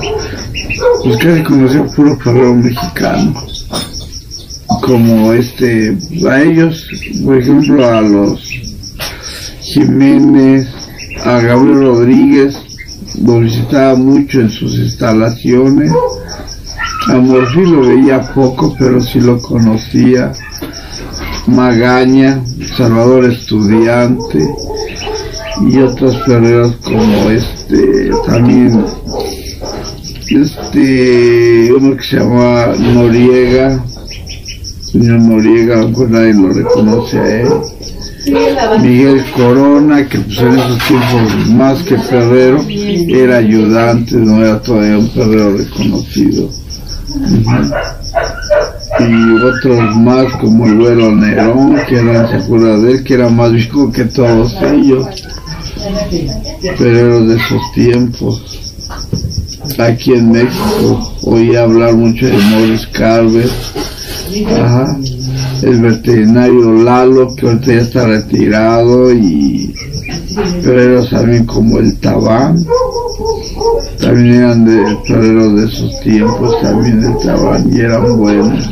pues 1.03 1.17
casi 1.17 1.43
conocía 1.43 1.83
puro 1.95 2.17
perreo 2.17 2.55
mexicano. 2.55 3.33
Como 4.81 5.31
este, 5.33 5.95
a 6.27 6.41
ellos, 6.41 6.87
por 7.23 7.37
ejemplo, 7.37 7.87
a 7.87 8.01
los 8.01 8.49
Jiménez, 9.61 10.67
a 11.23 11.39
Gabriel 11.39 11.81
Rodríguez, 11.81 12.55
lo 13.23 13.41
visitaba 13.41 13.95
mucho 13.95 14.41
en 14.41 14.49
sus 14.49 14.73
instalaciones. 14.73 15.91
A 17.09 17.17
Morfí 17.17 17.61
lo 17.61 17.81
veía 17.81 18.21
poco, 18.33 18.75
pero 18.79 18.99
sí 19.01 19.19
lo 19.19 19.39
conocía. 19.39 20.31
Magaña, 21.47 22.41
Salvador 22.75 23.25
Estudiante 23.25 24.39
y 25.69 25.79
otros 25.79 26.15
perreros 26.25 26.75
como 26.83 27.29
este, 27.29 28.11
también 28.25 28.85
este, 30.29 31.71
uno 31.73 31.95
que 31.95 32.03
se 32.03 32.17
llama 32.17 32.67
Noriega, 32.77 33.83
señor 34.91 35.19
Noriega, 35.21 35.87
pues 35.93 36.09
nadie 36.09 36.33
lo 36.33 36.49
reconoce 36.49 37.19
a 37.19 37.41
él. 37.41 37.49
Miguel 38.81 39.23
Corona, 39.35 40.07
que 40.07 40.19
pues 40.19 40.37
en 40.39 40.59
esos 40.59 40.79
tiempos 40.87 41.47
más 41.51 41.81
que 41.83 41.95
perrero, 41.95 42.61
era 42.67 43.37
ayudante, 43.37 44.15
no 44.17 44.43
era 44.43 44.61
todavía 44.61 44.97
un 44.97 45.09
perrero 45.09 45.57
reconocido. 45.57 46.49
Y 48.99 49.43
otros 49.43 49.95
más 49.97 50.25
como 50.41 50.65
el 50.65 50.77
Güero 50.77 51.15
Nerón, 51.15 51.77
que 51.87 51.97
era, 51.97 52.27
se 52.29 52.37
acuerda 52.37 52.77
de 52.79 52.91
él, 52.93 53.03
que 53.03 53.13
era 53.13 53.29
más 53.29 53.51
viejo 53.51 53.91
que 53.91 54.05
todos 54.05 54.55
ellos, 54.61 55.05
perreros 56.77 57.27
de 57.27 57.35
esos 57.35 57.71
tiempos. 57.73 58.73
Aquí 59.77 60.13
en 60.13 60.31
México 60.31 61.13
oí 61.23 61.55
hablar 61.55 61.93
mucho 61.95 62.25
de 62.25 62.37
Morris 62.37 62.87
Carver, 62.87 63.49
Ajá 64.59 64.97
el 65.63 65.81
veterinario 65.81 66.83
Lalo, 66.83 67.35
que 67.35 67.47
ahorita 67.47 67.65
ya 67.67 67.81
está 67.81 68.05
retirado, 68.05 69.11
y 69.11 69.73
perreros 70.63 71.09
también 71.09 71.45
como 71.45 71.79
el 71.79 71.97
Tabán, 71.99 72.65
también 73.99 74.35
eran 74.35 74.65
de 74.65 74.97
perreros 75.07 75.55
de 75.55 75.65
esos 75.65 75.99
tiempos, 76.01 76.61
también 76.61 77.03
el 77.03 77.17
Tabán, 77.25 77.69
y 77.73 77.79
eran 77.79 78.17
buenos. 78.17 78.69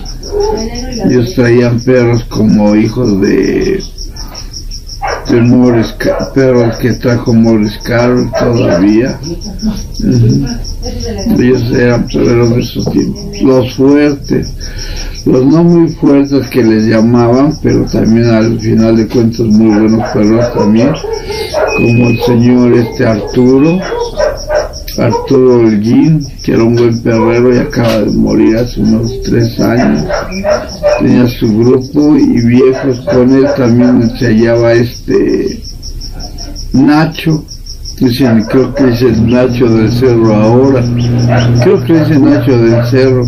Ellos 1.05 1.33
traían 1.35 1.79
perros 1.79 2.23
como 2.25 2.75
hijos 2.75 3.21
de, 3.21 3.83
Morris, 5.41 5.95
perros 6.33 6.77
que 6.77 6.93
trajo 6.93 7.33
Morris 7.33 7.77
Carroll 7.83 8.31
todavía. 8.39 9.19
Ellos 11.37 11.71
eran 11.73 12.07
perreros 12.07 12.49
de 12.51 12.61
esos 12.61 12.91
tiempos. 12.91 13.41
Los 13.41 13.73
fuertes 13.75 14.53
los 15.25 15.43
no 15.43 15.63
muy 15.63 15.89
fuertes 15.89 16.47
que 16.49 16.63
les 16.63 16.85
llamaban, 16.85 17.57
pero 17.63 17.83
también 17.85 18.25
al 18.29 18.59
final 18.59 18.95
de 18.95 19.07
cuentas 19.07 19.39
muy 19.39 19.75
buenos 19.75 20.07
perros 20.11 20.53
también, 20.53 20.91
como 21.77 22.09
el 22.09 22.21
señor 22.21 22.73
este 22.73 23.07
Arturo, 23.07 23.79
Arturo 24.97 25.59
Holguín, 25.59 26.25
que 26.43 26.53
era 26.53 26.63
un 26.63 26.75
buen 26.75 27.01
perrero 27.01 27.53
y 27.53 27.59
acaba 27.59 27.99
de 27.99 28.11
morir 28.11 28.57
hace 28.57 28.81
unos 28.81 29.21
tres 29.23 29.59
años. 29.59 30.05
Tenía 30.99 31.27
su 31.27 31.57
grupo 31.57 32.15
y 32.15 32.45
viejos 32.45 32.99
con 33.11 33.31
él 33.33 33.45
también 33.57 34.09
se 34.17 34.27
hallaba 34.27 34.73
este 34.73 35.59
Nacho, 36.73 37.43
dicen, 37.99 38.43
creo 38.43 38.73
que 38.73 38.89
es 38.89 39.01
el 39.01 39.29
Nacho 39.29 39.65
del 39.69 39.91
Cerro 39.91 40.35
ahora, 40.35 40.83
creo 41.63 41.83
que 41.83 42.01
es 42.01 42.09
el 42.09 42.23
Nacho 42.23 42.57
del 42.57 42.85
Cerro 42.87 43.25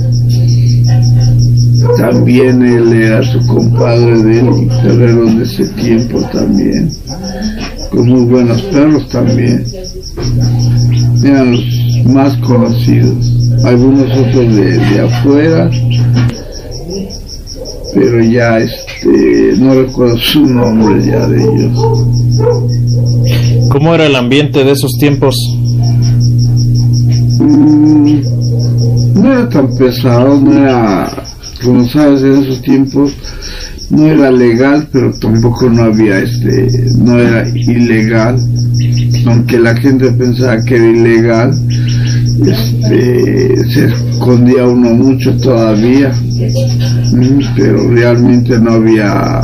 también 1.98 2.64
él 2.64 2.94
era 2.94 3.24
su 3.24 3.46
compadre 3.48 4.22
de 4.22 4.40
él, 4.40 4.70
perreros 4.84 5.38
de 5.38 5.44
ese 5.44 5.68
tiempo 5.70 6.22
también, 6.32 6.92
con 7.92 8.08
muy 8.10 8.26
buenos 8.26 8.62
perros 8.64 9.08
también. 9.10 9.66
Eran 11.24 11.52
los 11.52 12.06
más 12.06 12.36
conocidos, 12.38 13.52
algunos 13.64 14.12
otros 14.18 14.56
de, 14.56 14.78
de 14.78 15.00
afuera, 15.02 15.70
pero 17.94 18.24
ya 18.24 18.58
este, 18.60 19.54
no 19.58 19.74
recuerdo 19.74 20.18
su 20.18 20.46
nombre 20.46 21.06
ya 21.06 21.28
de 21.28 21.44
ellos. 21.44 21.80
¿Cómo 23.70 23.96
era 23.96 24.06
el 24.06 24.16
ambiente 24.16 24.64
de 24.64 24.72
esos 24.72 24.92
tiempos? 25.00 25.36
Mm, 27.40 28.22
no 29.16 29.34
era 29.34 29.50
tan 29.50 29.76
pesado, 29.76 30.40
no 30.40 30.54
era 30.54 31.28
como 31.64 31.88
sabes, 31.90 32.22
en 32.22 32.44
esos 32.44 32.62
tiempos 32.62 33.14
no 33.90 34.06
era 34.06 34.32
legal, 34.32 34.88
pero 34.92 35.14
tampoco 35.14 35.70
no 35.70 35.84
había 35.84 36.20
este, 36.20 36.68
no 36.98 37.18
era 37.20 37.48
ilegal, 37.50 38.40
aunque 39.28 39.60
la 39.60 39.76
gente 39.76 40.12
pensaba 40.12 40.64
que 40.64 40.76
era 40.76 40.88
ilegal, 40.88 41.52
este, 42.46 43.70
se 43.74 43.86
escondía 43.86 44.66
uno 44.66 44.94
mucho 44.94 45.36
todavía, 45.38 46.12
mm, 47.12 47.40
pero 47.56 47.90
realmente 47.90 48.60
no 48.60 48.74
había, 48.74 49.42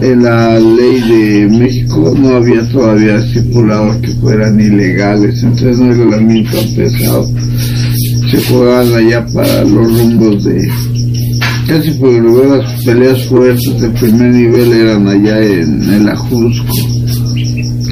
en, 0.00 0.22
la 0.22 0.58
ley 0.58 1.00
de 1.00 1.48
México 1.58 2.14
no 2.18 2.36
había 2.36 2.62
todavía 2.68 3.16
estipulado 3.16 4.00
que 4.00 4.08
fueran 4.20 4.60
ilegales, 4.60 5.42
entonces 5.42 5.78
no 5.78 6.04
la 6.04 6.18
tan 6.18 6.74
pesado. 6.76 7.28
Se 8.30 8.42
jugaban 8.42 8.94
allá 8.94 9.26
para 9.32 9.64
los 9.64 9.98
rumbos 9.98 10.44
de 10.44 10.68
casi 11.66 11.90
por 11.92 12.12
las 12.46 12.82
peleas 12.82 13.24
fuertes 13.24 13.80
de 13.80 13.90
primer 13.90 14.32
nivel 14.32 14.72
eran 14.72 15.06
allá 15.06 15.38
en 15.42 15.82
el 15.92 16.08
Ajusco 16.08 16.97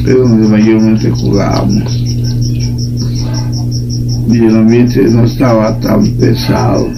es 0.06 0.14
donde 0.16 0.48
mayormente 0.48 1.10
jugábamos. 1.10 1.96
Y 4.28 4.38
el 4.38 4.56
ambiente 4.56 5.02
no 5.02 5.24
estaba 5.24 5.78
tan 5.80 6.06
pesado. 6.12 6.88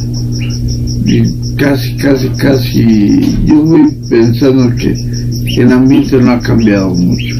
Y 1.06 1.22
casi 1.56 1.96
casi 1.96 2.28
casi 2.30 3.36
yo 3.46 3.62
voy 3.62 3.90
pensando 4.08 4.74
que 4.76 4.94
el 5.60 5.72
ambiente 5.72 6.18
no 6.18 6.32
ha 6.32 6.40
cambiado 6.40 6.94
mucho. 6.94 7.34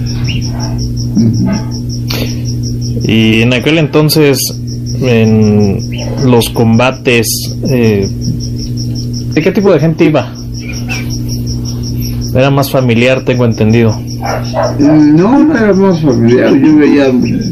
Y 3.05 3.43
en 3.43 3.53
aquel 3.53 3.79
entonces 3.79 4.39
en 5.01 5.79
los 6.25 6.49
combates, 6.51 7.27
eh, 7.69 8.09
¿de 9.35 9.43
qué 9.43 9.53
tipo 9.53 9.73
de 9.73 9.81
gente 9.81 10.07
iba? 10.07 10.35
Era 12.39 12.51
más 12.53 12.71
familiar, 12.71 13.25
tengo 13.25 13.45
entendido. 13.45 14.01
No, 14.79 15.43
no 15.43 15.57
era 15.57 15.75
más 15.75 16.01
familiar, 16.01 16.55
yo 16.55 16.77
veía 16.77 17.07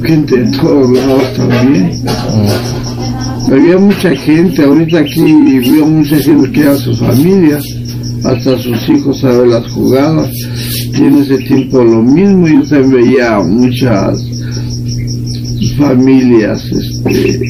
gente 0.04 0.36
de 0.36 0.56
todos 0.56 0.90
lados 0.92 1.34
también. 1.34 2.02
Mm. 2.04 3.52
Había 3.52 3.78
mucha 3.78 4.10
gente, 4.14 4.62
ahorita 4.62 5.00
aquí 5.00 5.60
veo 5.72 5.86
mucha 5.86 6.16
gente 6.18 6.52
que 6.52 6.68
a 6.68 6.76
sus 6.76 7.00
familias, 7.00 7.64
hasta 8.22 8.56
sus 8.58 8.88
hijos 8.88 9.24
a 9.24 9.32
ver 9.32 9.48
las 9.48 9.72
jugadas. 9.72 10.30
Y 10.94 11.02
en 11.02 11.18
ese 11.18 11.38
tiempo 11.38 11.82
lo 11.82 12.02
mismo, 12.02 12.46
yo 12.46 12.62
también 12.68 12.92
veía 12.92 13.40
muchas 13.40 14.24
familias 15.76 16.64
este, 16.64 17.40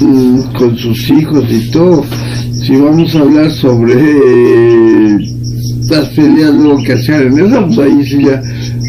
mm, 0.00 0.40
con 0.56 0.76
sus 0.76 1.10
hijos 1.10 1.44
y 1.50 1.70
todo. 1.72 2.04
Si 2.52 2.76
vamos 2.76 3.14
a 3.16 3.18
hablar 3.18 3.50
sobre 3.50 4.73
las 5.88 6.08
peleas 6.10 6.54
lo 6.54 6.76
que 6.78 6.92
hacían 6.94 7.22
en 7.22 7.46
esa, 7.46 7.66
pues 7.66 7.78
ahí 7.78 8.04
sí 8.04 8.24
ya 8.24 8.42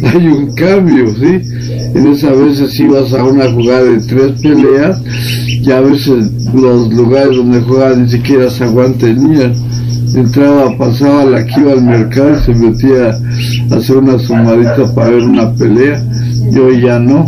hay 0.09 0.27
un 0.27 0.53
cambio, 0.53 1.13
¿sí? 1.15 1.41
En 1.95 2.07
esa 2.07 2.31
veces 2.31 2.71
si 2.71 2.87
vas 2.87 3.13
a 3.13 3.23
una 3.23 3.51
jugada 3.51 3.83
de 3.83 3.99
tres 3.99 4.41
peleas, 4.41 5.01
ya 5.61 5.77
a 5.77 5.81
veces 5.81 6.31
los 6.53 6.93
lugares 6.93 7.35
donde 7.35 7.61
jugaban 7.61 8.03
ni 8.03 8.09
siquiera 8.09 8.49
se 8.49 8.63
aguantanían. 8.63 9.53
Entraba, 10.13 10.77
pasaba 10.77 11.25
la 11.25 11.45
que 11.45 11.59
iba 11.59 11.73
al 11.73 11.83
mercado 11.83 12.37
y 12.37 12.45
se 12.45 12.55
metía 12.55 13.19
a 13.71 13.75
hacer 13.75 13.97
una 13.97 14.17
sumadita 14.17 14.93
para 14.93 15.09
ver 15.09 15.23
una 15.23 15.53
pelea 15.53 16.01
y 16.53 16.57
hoy 16.57 16.81
ya 16.81 16.99
no, 16.99 17.25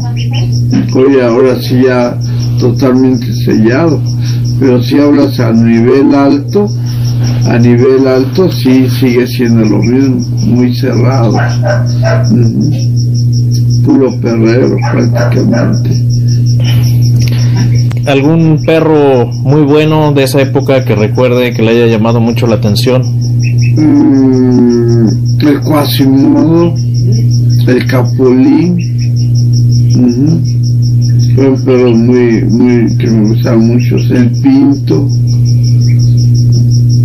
hoy 0.96 1.20
ahora 1.20 1.60
sí 1.62 1.82
ya 1.84 2.18
totalmente 2.60 3.26
sellado, 3.46 4.02
pero 4.60 4.82
si 4.82 4.98
hablas 5.00 5.40
a 5.40 5.52
nivel 5.52 6.14
alto, 6.16 6.70
a 7.46 7.58
nivel 7.58 8.08
alto 8.08 8.52
sí 8.52 8.90
sigue 8.90 9.26
siendo 9.28 9.66
lo 9.66 9.78
mismo, 9.80 10.20
muy 10.46 10.76
cerrado, 10.76 11.34
puro 13.86 14.20
perrero 14.20 14.76
prácticamente. 14.92 16.08
algún 18.08 18.64
perro 18.66 19.28
muy 19.28 19.62
bueno 19.64 20.14
de 20.14 20.24
esa 20.24 20.42
época 20.42 20.84
que 20.86 20.96
recuerde 20.96 21.54
que 21.54 21.62
le 21.62 21.72
haya 21.72 21.88
llamado 21.88 22.20
mucho 22.20 22.48
la 22.48 22.56
atención? 22.56 23.02
Mm, 23.76 25.08
el 25.42 25.60
Quasimodo, 25.62 26.74
el 27.68 27.86
Capulín. 27.86 28.98
Ujú. 29.96 30.42
Fueron 31.36 31.64
perros 31.64 31.98
muy, 31.98 32.44
muy, 32.46 32.98
que 32.98 33.08
me 33.08 33.28
gustaban 33.30 33.68
mucho. 33.68 33.98
El 33.98 34.32
Pinto. 34.42 35.08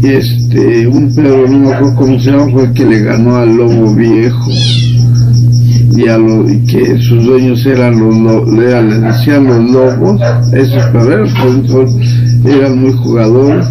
Este, 0.03 0.87
un 0.89 1.15
perro, 1.15 1.47
no 1.49 1.95
cómo 1.95 2.19
se 2.19 2.31
llama, 2.33 2.51
fue 2.53 2.65
el 2.65 2.73
que 2.73 2.85
le 2.85 3.01
ganó 3.03 3.37
al 3.37 3.57
lobo 3.57 3.95
viejo. 3.95 4.51
Y, 5.97 6.09
a 6.09 6.17
lo, 6.19 6.45
que 6.67 6.99
sus 7.01 7.23
dueños 7.25 7.65
eran 7.67 8.01
los, 8.01 8.17
lo- 8.17 8.63
era- 8.63 8.81
les 8.83 9.01
decían 9.03 9.45
los 9.45 9.71
lobos, 9.71 10.21
esos 10.53 10.83
perros 10.87 11.31
son- 11.33 11.69
son- 11.69 12.01
eran 12.51 12.81
muy 12.81 12.93
jugadores, 12.93 13.67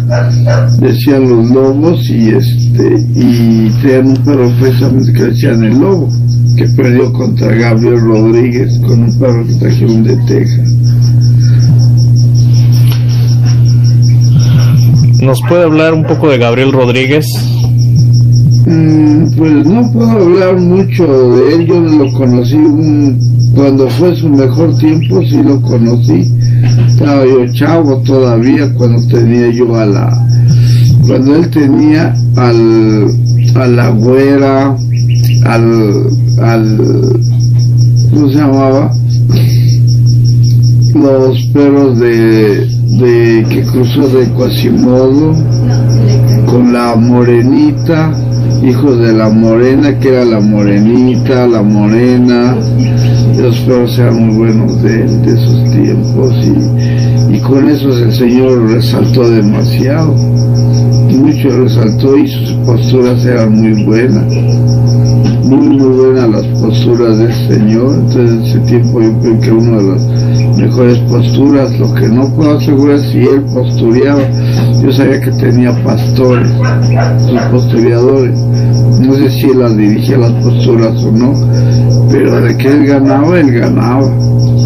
decían 0.80 1.28
los 1.28 1.50
lobos 1.50 2.08
y 2.08 2.28
este 2.30 3.04
y 3.14 3.68
tenían 3.82 4.06
un 4.08 4.16
perro 4.24 4.50
precisamente 4.60 5.12
que 5.12 5.24
decían 5.24 5.62
el 5.64 5.78
lobo, 5.78 6.08
que 6.56 6.64
perdió 6.68 7.12
contra 7.12 7.48
Gabriel 7.54 8.00
Rodríguez 8.00 8.78
con 8.86 9.02
un 9.02 9.18
perro 9.18 9.44
que 9.46 9.54
trajeron 9.54 10.04
de 10.04 10.16
Texas. 10.28 10.74
¿Nos 15.22 15.40
puede 15.48 15.62
hablar 15.62 15.94
un 15.94 16.02
poco 16.02 16.30
de 16.30 16.38
Gabriel 16.38 16.72
Rodríguez? 16.72 17.24
Mm, 18.66 19.24
pues 19.36 19.66
no 19.66 19.92
puedo 19.92 20.10
hablar 20.10 20.56
mucho 20.58 21.06
de 21.36 21.54
él, 21.54 21.66
yo 21.66 21.80
lo 21.80 22.12
conocí 22.12 22.56
cuando 23.54 23.88
fue 23.90 24.16
su 24.16 24.28
mejor 24.28 24.76
tiempo, 24.78 25.22
sí 25.22 25.40
lo 25.44 25.62
conocí. 25.62 26.28
Estaba 26.88 27.24
yo 27.24 27.46
chavo 27.52 27.98
todavía 27.98 28.74
cuando 28.74 29.00
tenía 29.06 29.48
yo 29.50 29.76
a 29.76 29.86
la, 29.86 30.26
cuando 31.06 31.36
él 31.36 31.48
tenía 31.50 32.12
al, 32.34 33.06
a 33.54 33.66
la 33.68 33.90
güera, 33.90 34.76
al, 35.44 36.06
al, 36.40 36.78
¿cómo 38.10 38.28
se 38.28 38.38
llamaba? 38.38 38.92
Los 40.94 41.46
perros 41.52 42.00
de, 42.00 42.81
de 42.98 43.44
que 43.48 43.62
cruzó 43.62 44.08
de 44.08 44.30
Quasimodo 44.32 45.34
con 46.46 46.72
la 46.72 46.94
morenita, 46.94 48.12
hijos 48.62 48.98
de 48.98 49.12
la 49.12 49.28
morena, 49.30 49.98
que 49.98 50.08
era 50.08 50.24
la 50.24 50.40
morenita, 50.40 51.46
la 51.46 51.62
morena, 51.62 52.56
los 53.38 53.58
perros 53.60 53.98
eran 53.98 54.26
muy 54.26 54.36
buenos 54.36 54.82
de, 54.82 55.04
esos 55.04 55.70
tiempos 55.70 56.34
y, 56.42 57.36
y 57.36 57.40
con 57.40 57.68
esos 57.68 58.00
el 58.00 58.12
Señor 58.12 58.70
resaltó 58.70 59.28
demasiado, 59.28 60.14
mucho 61.22 61.48
resaltó 61.50 62.16
y 62.16 62.28
sus 62.28 62.52
posturas 62.66 63.24
eran 63.24 63.52
muy 63.52 63.84
buenas, 63.84 64.24
muy 65.44 65.78
buenas 65.78 66.28
las 66.30 66.46
posturas 66.60 67.18
del 67.18 67.32
Señor, 67.48 67.94
entonces 67.94 68.30
en 68.30 68.42
ese 68.42 68.58
tiempo 68.60 69.00
yo 69.00 69.18
creo 69.20 69.40
que 69.40 69.50
una 69.52 69.76
de 69.78 69.82
las 69.84 70.56
mejores 70.56 70.98
posturas, 71.00 71.78
lo 71.78 71.94
que 71.94 72.08
no 72.08 72.28
puedo 72.34 72.56
asegurar 72.58 72.96
es 72.96 73.02
si 73.10 73.18
él 73.18 73.42
postureaba, 73.52 74.22
yo 74.82 74.92
sabía 74.92 75.20
que 75.20 75.30
tenía 75.32 75.72
pastores, 75.84 76.48
sus 77.26 77.40
postureadores, 77.50 78.38
no 79.00 79.14
sé 79.14 79.30
si 79.30 79.46
él 79.46 79.58
las 79.58 79.76
dirigía 79.76 80.18
las 80.18 80.32
posturas 80.44 81.02
o 81.04 81.12
no, 81.12 81.32
pero 82.10 82.40
de 82.40 82.56
que 82.56 82.68
él 82.68 82.86
ganaba, 82.86 83.40
él 83.40 83.52
ganaba. 83.52 84.10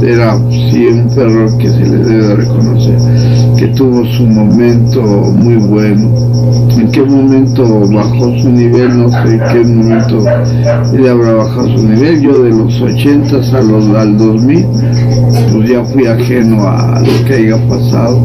Era 0.03 0.37
sí 0.51 0.88
un 0.88 1.09
perro 1.14 1.57
que 1.57 1.71
se 1.71 1.81
le 1.81 1.97
debe 1.99 2.27
de 2.27 2.37
reconocer, 2.37 2.99
que 3.57 3.69
tuvo 3.69 4.05
su 4.12 4.27
momento 4.27 5.01
muy 5.01 5.57
bueno. 5.57 6.11
En 6.77 6.90
qué 6.90 7.03
momento 7.03 7.64
bajó 7.88 8.38
su 8.42 8.51
nivel, 8.51 8.99
no 8.99 9.09
sé 9.09 9.35
en 9.35 9.40
qué 9.53 9.73
momento 9.73 10.19
él 10.93 11.09
habrá 11.09 11.35
bajado 11.35 11.69
su 11.77 11.89
nivel. 11.89 12.21
Yo 12.21 12.43
de 12.43 12.51
los 12.51 12.81
80 12.81 13.37
a 13.37 13.61
los, 13.63 13.89
al 13.97 14.17
2000, 14.19 14.67
pues 15.53 15.71
ya 15.71 15.85
fui 15.85 16.07
ajeno 16.07 16.63
a 16.67 17.01
lo 17.01 17.25
que 17.27 17.35
haya 17.35 17.69
pasado 17.69 18.21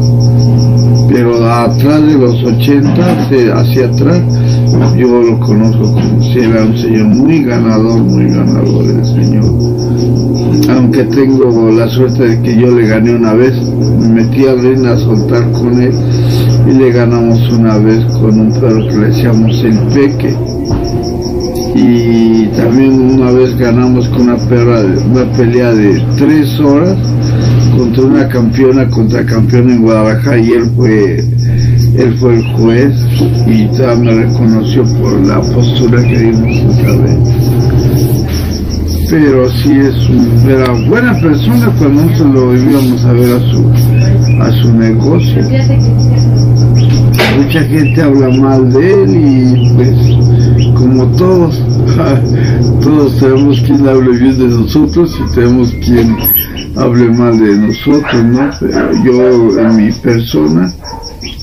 pero 1.12 1.44
atrás 1.46 2.00
de 2.06 2.14
los 2.16 2.42
80, 2.42 3.26
de- 3.28 3.52
hacia 3.52 3.84
atrás, 3.84 4.22
yo 4.96 5.20
lo 5.22 5.38
conozco 5.40 5.92
como 5.92 6.22
si 6.22 6.38
era 6.38 6.62
un 6.64 6.78
señor 6.78 7.04
muy 7.08 7.44
ganador, 7.44 8.00
muy 8.02 8.28
ganador 8.30 8.84
el 8.86 9.04
señor. 9.04 9.44
Aunque 10.74 11.04
tengo 11.04 11.70
la 11.70 11.86
suerte 11.88 12.28
de 12.28 12.40
que 12.40 12.56
yo 12.58 12.70
le 12.70 12.86
gané 12.86 13.14
una 13.14 13.34
vez, 13.34 13.52
me 14.00 14.08
metí 14.08 14.46
a 14.46 14.54
ring 14.54 14.86
a 14.86 14.96
soltar 14.96 15.50
con 15.52 15.82
él 15.82 15.92
y 16.66 16.72
le 16.78 16.90
ganamos 16.92 17.38
una 17.50 17.76
vez 17.76 18.02
con 18.14 18.40
un 18.40 18.52
perro 18.52 18.88
que 18.88 18.96
le 18.96 19.06
decíamos 19.08 19.62
el 19.64 19.78
peque. 19.92 20.34
Y 21.74 22.46
también 22.56 23.00
una 23.20 23.30
vez 23.32 23.56
ganamos 23.56 24.08
con 24.08 24.22
una 24.22 24.36
de- 24.82 24.98
una 25.10 25.32
pelea 25.32 25.72
de 25.72 26.02
tres 26.18 26.58
horas 26.60 26.96
contra 27.76 28.04
una 28.04 28.28
campeona, 28.28 28.86
contra 28.88 29.24
campeona 29.24 29.72
en 29.74 29.82
Guadalajara 29.82 30.38
y 30.38 30.50
él 30.50 30.70
fue, 30.76 31.18
él 31.96 32.16
fue 32.20 32.34
el 32.36 32.44
juez 32.52 32.94
y 33.46 33.64
todavía 33.76 34.12
me 34.12 34.24
reconoció 34.26 34.84
por 35.00 35.26
la 35.26 35.40
postura 35.40 36.02
que 36.02 36.18
dimos 36.18 36.78
esa 36.78 36.92
vez. 37.02 37.18
Pero 39.10 39.48
sí 39.50 39.72
es 39.72 40.08
un, 40.08 40.50
era 40.50 40.72
buena 40.88 41.12
persona 41.20 41.70
cuando 41.78 42.02
nosotros 42.02 42.34
lo 42.34 42.54
íbamos 42.70 43.04
a 43.04 43.12
ver 43.12 43.32
a 43.34 43.40
su, 43.40 44.42
a 44.42 44.62
su 44.62 44.72
negocio. 44.74 45.42
Mucha 47.36 47.60
gente 47.64 48.02
habla 48.02 48.28
mal 48.28 48.70
de 48.72 48.92
él 49.04 49.10
y 49.16 49.74
pues 49.74 50.11
como 50.92 51.16
todos, 51.16 51.58
todos 52.82 53.18
tenemos 53.18 53.60
quien 53.60 53.88
hable 53.88 54.18
bien 54.18 54.38
de 54.38 54.48
nosotros 54.48 55.18
y 55.18 55.34
tenemos 55.34 55.72
quien 55.84 56.16
hable 56.76 57.08
mal 57.10 57.38
de 57.38 57.56
nosotros, 57.56 58.24
¿no? 58.24 58.50
Pero 58.60 59.04
yo 59.04 59.58
en 59.58 59.76
mi 59.76 59.92
persona, 59.92 60.72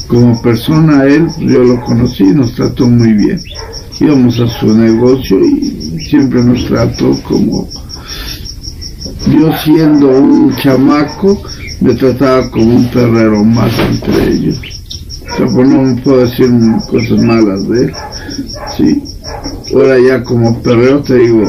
como 0.07 0.39
persona 0.41 1.03
él, 1.05 1.27
yo 1.39 1.63
lo 1.63 1.81
conocí 1.81 2.25
y 2.25 2.33
nos 2.33 2.53
trató 2.53 2.87
muy 2.87 3.13
bien. 3.13 3.41
Íbamos 3.99 4.39
a 4.39 4.47
su 4.47 4.77
negocio 4.77 5.39
y 5.39 5.99
siempre 5.99 6.43
nos 6.43 6.65
trató 6.65 7.11
como 7.23 7.67
yo 9.27 9.51
siendo 9.63 10.09
un 10.09 10.55
chamaco 10.57 11.41
me 11.81 11.93
trataba 11.95 12.49
como 12.51 12.75
un 12.75 12.85
perrero 12.89 13.43
más 13.43 13.71
entre 13.79 14.33
ellos. 14.33 14.59
O 15.31 15.37
sea, 15.37 15.45
pues 15.47 15.69
no 15.69 15.95
puedo 16.03 16.25
decir 16.25 16.49
cosas 16.89 17.23
malas 17.23 17.67
de 17.67 17.85
él. 17.85 17.93
Sí. 18.77 19.08
Ahora 19.73 19.97
ya 19.99 20.23
como 20.23 20.59
perrero 20.61 21.01
te 21.01 21.15
digo, 21.15 21.43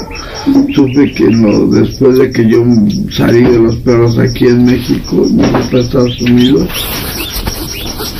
supe 0.74 1.10
que 1.12 1.24
no, 1.28 1.66
después 1.66 2.18
de 2.18 2.30
que 2.30 2.46
yo 2.48 2.64
salí 3.10 3.42
de 3.42 3.58
los 3.58 3.76
perros 3.76 4.18
aquí 4.18 4.46
en 4.46 4.66
México, 4.66 5.26
a 5.42 5.78
Estados 5.78 6.20
Unidos, 6.20 6.68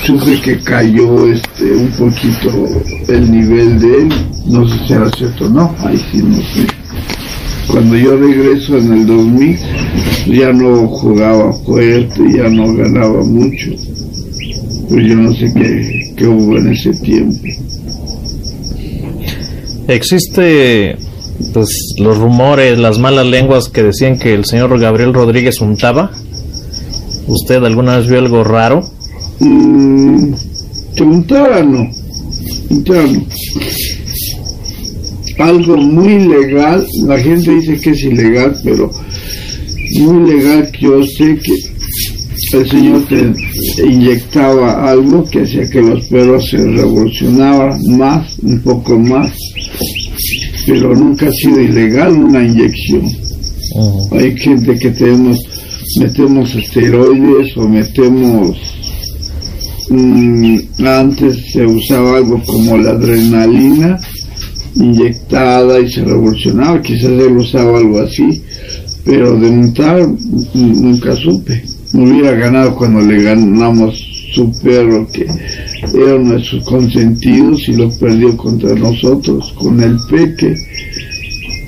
supe 0.06 0.40
que 0.40 0.58
cayó 0.60 1.26
este 1.30 1.72
un 1.72 1.90
poquito 1.90 2.50
el 3.08 3.30
nivel 3.30 3.78
de 3.78 4.02
él, 4.02 4.08
no 4.46 4.66
sé 4.66 4.86
si 4.86 4.92
era 4.94 5.10
cierto 5.10 5.44
o 5.44 5.50
no, 5.50 5.74
ahí 5.84 6.02
sí 6.10 6.22
no 6.22 6.36
sé. 6.36 6.66
Cuando 7.70 7.96
yo 7.96 8.16
regreso 8.16 8.78
en 8.78 8.92
el 8.92 9.06
2000, 9.06 9.58
ya 10.26 10.52
no 10.52 10.88
jugaba 10.88 11.52
fuerte, 11.52 12.20
ya 12.34 12.48
no 12.48 12.74
ganaba 12.74 13.22
mucho. 13.22 13.70
Pues 14.88 15.06
yo 15.06 15.14
no 15.14 15.32
sé 15.32 15.52
qué, 15.54 16.12
qué 16.16 16.26
hubo 16.26 16.56
en 16.56 16.68
ese 16.72 16.92
tiempo. 16.94 17.38
Existe 19.90 20.96
pues 21.52 21.94
los 21.98 22.16
rumores, 22.16 22.78
las 22.78 23.00
malas 23.00 23.26
lenguas 23.26 23.68
que 23.68 23.82
decían 23.82 24.20
que 24.20 24.34
el 24.34 24.44
señor 24.44 24.78
Gabriel 24.78 25.12
Rodríguez 25.12 25.60
untaba. 25.60 26.12
¿Usted 27.26 27.56
alguna 27.64 27.98
vez 27.98 28.08
vio 28.08 28.20
algo 28.20 28.44
raro? 28.44 28.88
Mm, 29.40 30.32
que 30.94 31.02
untara 31.02 31.64
no, 31.64 31.90
untara. 32.70 33.08
Algo 35.38 35.76
muy 35.76 36.28
legal, 36.28 36.86
la 37.06 37.18
gente 37.18 37.50
dice 37.50 37.80
que 37.80 37.90
es 37.90 38.04
ilegal, 38.04 38.54
pero 38.62 38.92
muy 39.98 40.30
legal 40.30 40.70
que 40.70 40.82
yo 40.82 41.02
sé 41.02 41.36
que 41.42 42.58
el 42.58 42.70
señor 42.70 43.02
te 43.06 43.84
inyectaba 43.84 44.88
algo 44.88 45.24
que 45.30 45.42
hacía 45.42 45.68
que 45.68 45.82
los 45.82 46.04
perros 46.06 46.48
se 46.48 46.58
revolucionaban 46.58 47.78
más, 47.96 48.38
un 48.40 48.60
poco 48.60 48.98
más, 48.98 49.32
pero 50.70 50.94
nunca 50.94 51.26
ha 51.26 51.32
sido 51.32 51.60
ilegal 51.60 52.12
una 52.12 52.44
inyección. 52.44 53.02
Hay 54.12 54.36
gente 54.38 54.78
que 54.78 54.90
tenemos, 54.90 55.36
metemos 55.98 56.54
esteroides 56.54 57.56
o 57.56 57.68
metemos, 57.68 58.56
mm, 59.88 60.58
antes 60.86 61.52
se 61.52 61.66
usaba 61.66 62.18
algo 62.18 62.40
como 62.46 62.78
la 62.78 62.90
adrenalina 62.90 63.98
inyectada 64.76 65.80
y 65.80 65.90
se 65.90 66.04
revolucionaba, 66.04 66.80
quizás 66.80 67.10
él 67.10 67.36
usaba 67.36 67.78
algo 67.78 67.98
así, 67.98 68.40
pero 69.04 69.36
de 69.36 69.50
mm, 69.50 69.72
nunca 70.54 71.16
supe. 71.16 71.64
hubiera 71.94 72.30
ganado 72.32 72.76
cuando 72.76 73.00
le 73.00 73.20
ganamos 73.24 74.00
su 74.32 74.52
perro 74.62 75.08
que 75.12 75.26
era 75.94 76.18
nuestros 76.18 76.64
consentidos 76.64 77.68
y 77.68 77.74
lo 77.74 77.90
perdió 77.90 78.36
contra 78.36 78.74
nosotros 78.74 79.52
con 79.58 79.80
el 79.82 79.96
peque 80.08 80.54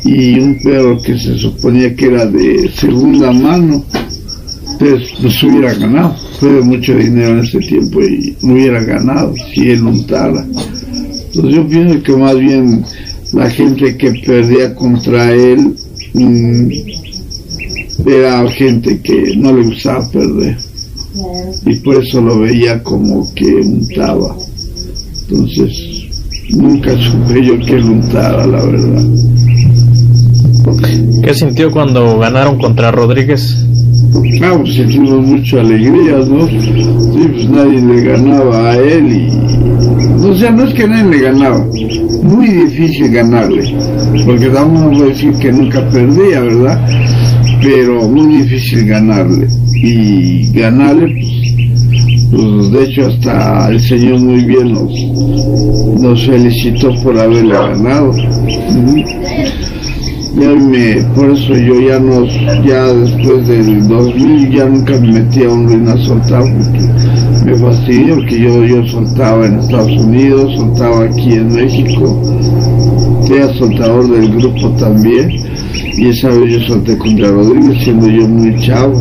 y 0.04 0.38
un 0.38 0.58
perro 0.60 1.00
que 1.00 1.18
se 1.18 1.36
suponía 1.36 1.94
que 1.94 2.06
era 2.06 2.26
de 2.26 2.70
segunda 2.74 3.32
mano 3.32 3.84
entonces 4.82 5.20
nos 5.20 5.42
hubiera 5.42 5.74
ganado. 5.74 6.16
Fue 6.40 6.52
de 6.52 6.60
mucho 6.62 6.96
dinero 6.96 7.38
en 7.38 7.40
ese 7.40 7.58
tiempo 7.60 8.00
y 8.02 8.36
no 8.42 8.54
hubiera 8.54 8.82
ganado 8.82 9.34
si 9.54 9.70
él 9.70 9.82
untara. 9.82 10.44
Entonces 10.44 11.54
yo 11.54 11.68
pienso 11.68 12.02
que 12.02 12.16
más 12.16 12.38
bien 12.38 12.84
la 13.32 13.48
gente 13.48 13.96
que 13.96 14.10
perdía 14.26 14.74
contra 14.74 15.32
él 15.32 15.74
mmm, 16.14 16.68
era 18.06 18.50
gente 18.50 19.00
que 19.00 19.36
no 19.36 19.52
le 19.52 19.64
gustaba 19.64 20.08
perder 20.10 20.56
y 21.66 21.74
por 21.76 22.02
eso 22.02 22.20
lo 22.20 22.40
veía 22.40 22.82
como 22.82 23.32
que 23.34 23.54
untaba 23.54 24.36
entonces 25.28 26.08
nunca 26.50 26.92
supe 26.98 27.44
yo 27.44 27.58
que 27.58 27.74
él 27.74 27.84
untara 27.84 28.46
la 28.46 28.64
verdad 28.64 29.04
¿Qué 31.22 31.34
sintió 31.34 31.70
cuando 31.70 32.18
ganaron 32.18 32.58
contra 32.58 32.90
Rodríguez? 32.90 33.66
Ah, 34.42 34.54
pues 34.58 34.74
sentimos 34.74 35.26
mucha 35.26 35.60
alegría, 35.60 36.18
¿no? 36.18 36.46
Sí, 36.46 37.28
pues 37.32 37.48
nadie 37.48 37.80
le 37.80 38.02
ganaba 38.02 38.70
a 38.70 38.76
él 38.76 39.12
y... 39.12 40.26
O 40.26 40.34
sea, 40.36 40.50
no 40.50 40.64
es 40.64 40.74
que 40.74 40.86
nadie 40.86 41.10
le 41.10 41.22
ganaba, 41.22 41.66
muy 42.22 42.46
difícil 42.46 43.10
ganarle, 43.10 43.74
porque 44.24 44.48
vamos 44.48 45.00
a 45.00 45.04
decir 45.06 45.32
que 45.38 45.52
nunca 45.52 45.88
perdía, 45.90 46.40
¿verdad? 46.40 46.80
Pero 47.62 48.08
muy 48.08 48.42
difícil 48.42 48.86
ganarle. 48.86 49.46
Y 49.74 50.50
ganarle, 50.52 51.06
pues, 52.30 52.70
de 52.72 52.84
hecho 52.84 53.06
hasta 53.06 53.68
el 53.70 53.80
Señor 53.80 54.20
muy 54.20 54.44
bien 54.44 54.72
nos, 54.72 56.00
nos 56.00 56.26
felicitó 56.26 56.92
por 57.02 57.18
haberle 57.18 57.54
ganado. 57.54 58.12
Ya 60.34 60.48
me, 60.48 60.94
por 61.14 61.30
eso 61.30 61.54
yo 61.54 61.80
ya 61.80 61.98
no, 62.00 62.24
ya 62.64 62.86
después 62.94 63.46
del 63.46 63.86
2000 63.86 64.50
ya 64.50 64.64
nunca 64.64 64.98
me 64.98 65.12
metí 65.12 65.44
a 65.44 65.50
un 65.50 65.68
ring 65.68 65.88
a 65.88 65.96
soltar 65.98 66.42
porque 66.42 67.44
me 67.44 67.54
fastidió 67.58 68.16
que 68.26 68.40
yo, 68.40 68.64
yo 68.64 68.86
soltaba 68.86 69.46
en 69.46 69.58
Estados 69.58 69.92
Unidos, 69.92 70.54
soltaba 70.56 71.04
aquí 71.04 71.34
en 71.34 71.52
México, 71.52 72.22
era 73.30 73.52
soltador 73.54 74.08
del 74.08 74.30
grupo 74.36 74.70
también 74.78 75.28
y 75.96 76.08
esa 76.08 76.28
vez 76.28 76.52
yo 76.52 76.60
solté 76.66 76.96
contra 76.98 77.30
Rodríguez 77.30 77.82
siendo 77.84 78.08
yo 78.08 78.28
muy 78.28 78.58
chavo, 78.60 78.94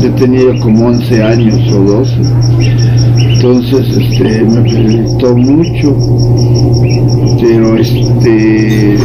yo 0.00 0.10
tenía 0.14 0.58
como 0.60 0.86
11 0.88 1.22
años 1.22 1.72
o 1.72 1.80
12 1.80 2.84
entonces 3.44 3.86
este 3.98 4.42
me 4.42 4.70
felicitó 4.70 5.36
mucho. 5.36 5.96
Pero 7.42 7.76
este 7.76 8.96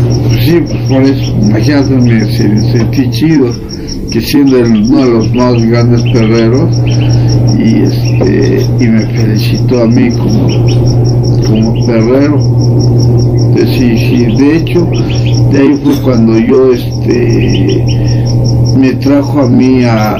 sí 0.45 0.61
por 0.87 1.01
eso 1.03 1.35
imagínate 1.41 1.95
me 1.95 2.25
sentí 2.31 3.09
chido 3.09 3.51
que 4.11 4.21
siendo 4.21 4.59
uno 4.59 5.05
de 5.05 5.11
los 5.11 5.35
más 5.35 5.61
grandes 5.65 6.01
perreros 6.13 6.73
y 7.57 7.83
este 7.83 8.65
y 8.79 8.87
me 8.87 9.05
felicitó 9.07 9.83
a 9.83 9.87
mí 9.87 10.09
como 10.11 10.47
como 11.45 11.85
perrero 11.85 12.39
sí, 13.67 13.97
sí, 13.97 14.25
de 14.37 14.57
hecho 14.57 14.87
de 15.51 15.59
ahí 15.59 15.79
fue 15.83 15.93
cuando 16.01 16.37
yo 16.37 16.73
este 16.73 17.83
me 18.77 18.93
trajo 18.93 19.41
a 19.41 19.49
mí 19.49 19.83
a 19.83 20.17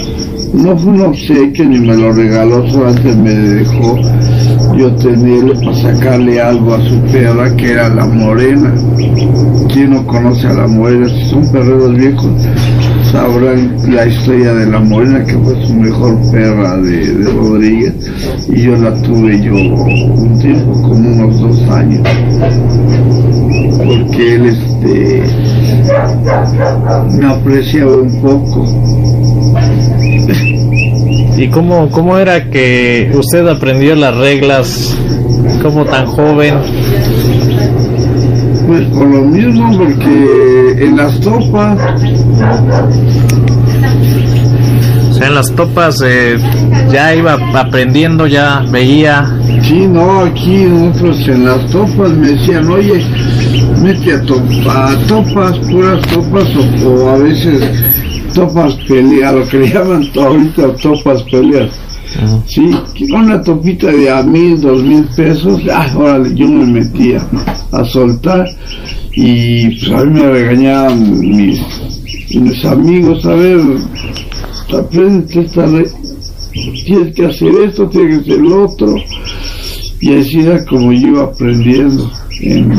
no 0.53 0.75
fue 0.77 0.91
un 0.93 1.01
obsequio 1.01 1.65
ni 1.65 1.79
me 1.79 1.95
lo 1.95 2.11
regaló, 2.11 2.67
solamente 2.69 3.15
me 3.15 3.33
dejó 3.33 3.99
yo 4.77 4.91
tenerle 4.95 5.55
para 5.55 5.75
sacarle 5.75 6.41
algo 6.41 6.73
a 6.73 6.81
su 6.81 6.99
perra 7.11 7.55
que 7.55 7.71
era 7.71 7.89
la 7.89 8.05
morena. 8.05 8.73
¿Quién 9.71 9.91
no 9.91 10.05
conoce 10.07 10.47
a 10.47 10.53
la 10.53 10.67
morena? 10.67 11.07
Si 11.09 11.29
son 11.29 11.47
perreros 11.51 11.95
viejos, 11.95 12.31
sabrán 13.11 13.77
la 13.93 14.05
historia 14.05 14.53
de 14.53 14.65
la 14.67 14.79
morena 14.79 15.23
que 15.25 15.37
fue 15.37 15.65
su 15.65 15.73
mejor 15.73 16.17
perra 16.31 16.77
de, 16.77 17.13
de 17.13 17.31
Rodríguez 17.31 17.93
y 18.49 18.61
yo 18.61 18.75
la 18.75 18.93
tuve 19.01 19.41
yo 19.41 19.53
un 19.53 20.39
tiempo, 20.39 20.71
como 20.81 21.09
unos 21.09 21.39
dos 21.39 21.61
años. 21.69 22.07
Porque 23.77 24.35
él 24.35 24.45
este 24.45 25.23
me 27.17 27.25
apreciaba 27.25 27.97
un 27.97 28.21
poco 28.21 28.65
¿Y 31.37 31.47
cómo, 31.47 31.89
cómo 31.89 32.17
era 32.17 32.49
que 32.49 33.09
usted 33.13 33.47
aprendió 33.47 33.95
las 33.95 34.13
reglas 34.17 34.97
como 35.61 35.85
tan 35.85 36.05
joven? 36.05 36.55
Pues 38.67 38.81
por 38.89 39.07
lo 39.07 39.21
mismo, 39.21 39.77
porque 39.77 40.58
en 40.79 40.97
las 40.97 41.19
topas... 41.19 41.77
O 45.09 45.13
sea, 45.13 45.27
en 45.27 45.35
las 45.35 45.53
topas 45.55 46.01
eh, 46.05 46.37
ya 46.91 47.15
iba 47.15 47.33
aprendiendo, 47.53 48.27
ya 48.27 48.63
veía... 48.71 49.25
Sí, 49.63 49.87
no, 49.87 50.21
aquí 50.21 50.63
nosotros 50.63 51.27
en 51.27 51.45
las 51.45 51.65
topas 51.67 52.11
me 52.11 52.29
decían, 52.29 52.69
oye, 52.69 53.03
mete 53.81 54.13
a, 54.13 54.21
topa, 54.21 54.91
a 54.91 54.97
topas, 55.07 55.57
puras 55.69 56.01
topas, 56.07 56.45
o, 56.55 56.89
o 56.89 57.09
a 57.09 57.17
veces 57.17 57.63
topas 58.33 58.73
peleas, 58.87 59.33
lo 59.33 59.47
que 59.47 59.59
le 59.59 59.67
llaman 59.69 60.09
ahorita 60.15 60.73
topas 60.81 61.21
peleas. 61.23 61.69
Uh-huh. 62.21 62.41
Sí, 62.47 62.71
una 63.13 63.41
topita 63.43 63.87
de 63.87 64.09
a 64.09 64.23
mil, 64.23 64.59
dos 64.59 64.81
mil 64.81 65.03
pesos, 65.15 65.61
ah, 65.71 65.87
órale, 65.95 66.33
yo 66.33 66.47
me 66.47 66.65
metía 66.65 67.21
a 67.71 67.83
soltar 67.85 68.47
y 69.13 69.79
pues 69.79 69.91
a 69.91 70.05
mí 70.05 70.19
me 70.19 70.29
regañaban 70.29 71.19
mis, 71.19 72.65
amigos, 72.65 73.25
a 73.25 73.33
ver, 73.33 73.59
aprende 74.71 75.41
esta 75.41 75.65
tienes 76.85 77.15
que 77.15 77.25
hacer 77.25 77.53
esto, 77.65 77.87
tienes 77.89 78.23
que 78.23 78.31
hacer 78.31 78.41
lo 78.43 78.65
otro. 78.65 78.95
Y 80.01 80.13
así 80.15 80.39
era 80.39 80.63
como 80.65 80.93
yo 80.93 81.07
iba 81.07 81.23
aprendiendo 81.23 82.09
en 82.41 82.71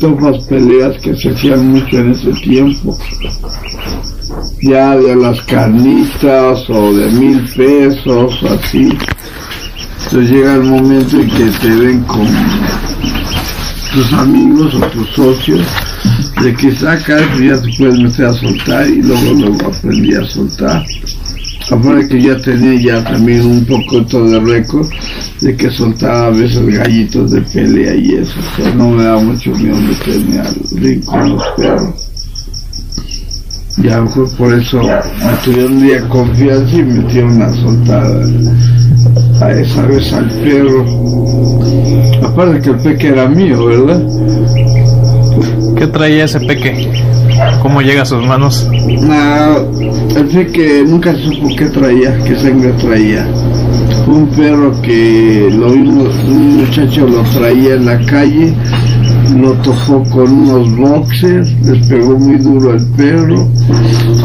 topas 0.00 0.44
peleas 0.44 1.00
que 1.02 1.14
se 1.16 1.30
hacían 1.30 1.68
mucho 1.72 1.98
en 1.98 2.12
ese 2.12 2.32
tiempo. 2.42 2.96
Ya 4.62 4.96
de 4.96 5.14
las 5.14 5.40
carnitas 5.42 6.70
o 6.70 6.94
de 6.94 7.10
mil 7.12 7.44
pesos 7.54 8.34
así. 8.44 8.88
Entonces 10.04 10.30
llega 10.30 10.54
el 10.54 10.64
momento 10.64 11.20
en 11.20 11.28
que 11.28 11.44
te 11.60 11.68
ven 11.68 12.00
con 12.04 12.26
tus 13.94 14.12
amigos 14.12 14.74
o 14.74 14.80
tus 14.88 15.08
socios 15.10 15.66
de 16.42 16.52
que 16.54 16.74
sacas 16.74 17.22
y 17.38 17.46
ya 17.46 17.62
te 17.62 17.68
puedes 17.78 17.98
meter 17.98 18.26
a 18.26 18.32
soltar 18.32 18.88
y 18.88 19.02
luego 19.02 19.34
luego 19.34 19.68
aprendí 19.68 20.14
a 20.14 20.24
soltar. 20.24 20.84
Aparte 21.70 22.08
que 22.08 22.22
ya 22.22 22.36
tenía 22.40 22.80
ya 22.80 23.04
también 23.04 23.46
un 23.46 23.64
poco 23.64 24.00
de 24.00 24.40
récord 24.40 24.86
de 25.40 25.56
que 25.56 25.70
soltaba 25.70 26.26
a 26.26 26.30
veces 26.30 26.66
gallitos 26.66 27.30
de 27.30 27.40
pelea 27.40 27.94
y 27.94 28.14
eso 28.14 28.34
o 28.38 28.62
sea, 28.62 28.74
no 28.74 28.90
me 28.90 29.04
da 29.04 29.16
mucho 29.16 29.50
miedo 29.52 29.76
meterme 29.76 30.40
al 30.40 30.54
ring 30.72 31.04
con 31.04 31.30
los 31.30 31.42
perros. 31.56 32.10
Y 33.76 33.88
a 33.88 33.96
lo 33.96 34.04
mejor 34.04 34.36
por 34.36 34.54
eso 34.54 34.82
me 34.82 35.36
tuvieron 35.44 35.72
un 35.72 35.82
día 35.82 36.08
confianza 36.08 36.76
y 36.76 36.82
me 36.82 36.94
metieron 37.00 37.42
a 37.42 37.50
soltar 37.54 38.04
a 39.40 39.50
esa 39.50 39.82
vez 39.86 40.12
al 40.12 40.30
perro 40.30 40.84
aparte 42.22 42.60
que 42.60 42.70
el 42.70 42.76
peque 42.76 43.08
era 43.08 43.26
mío 43.28 43.66
verdad 43.66 44.02
¿qué 45.76 45.86
traía 45.88 46.24
ese 46.24 46.40
peque? 46.40 46.90
¿cómo 47.60 47.80
llega 47.82 48.02
a 48.02 48.06
sus 48.06 48.24
manos? 48.24 48.68
Nah, 49.00 49.56
el 50.16 50.26
peque 50.26 50.84
nunca 50.86 51.14
supo 51.14 51.48
qué 51.56 51.66
traía 51.66 52.16
qué 52.24 52.36
sangre 52.36 52.72
traía 52.74 53.26
un 54.06 54.26
perro 54.28 54.72
que 54.82 55.48
lo 55.50 55.70
vimos 55.70 56.14
un 56.26 56.58
muchacho 56.58 57.06
lo 57.06 57.22
traía 57.22 57.74
en 57.74 57.86
la 57.86 57.98
calle 58.06 58.54
lo 59.36 59.52
tocó 59.54 60.02
con 60.10 60.30
unos 60.30 60.76
boxers, 60.76 61.52
les 61.62 61.86
pegó 61.88 62.18
muy 62.18 62.36
duro 62.36 62.72
al 62.72 62.86
perro 62.90 63.48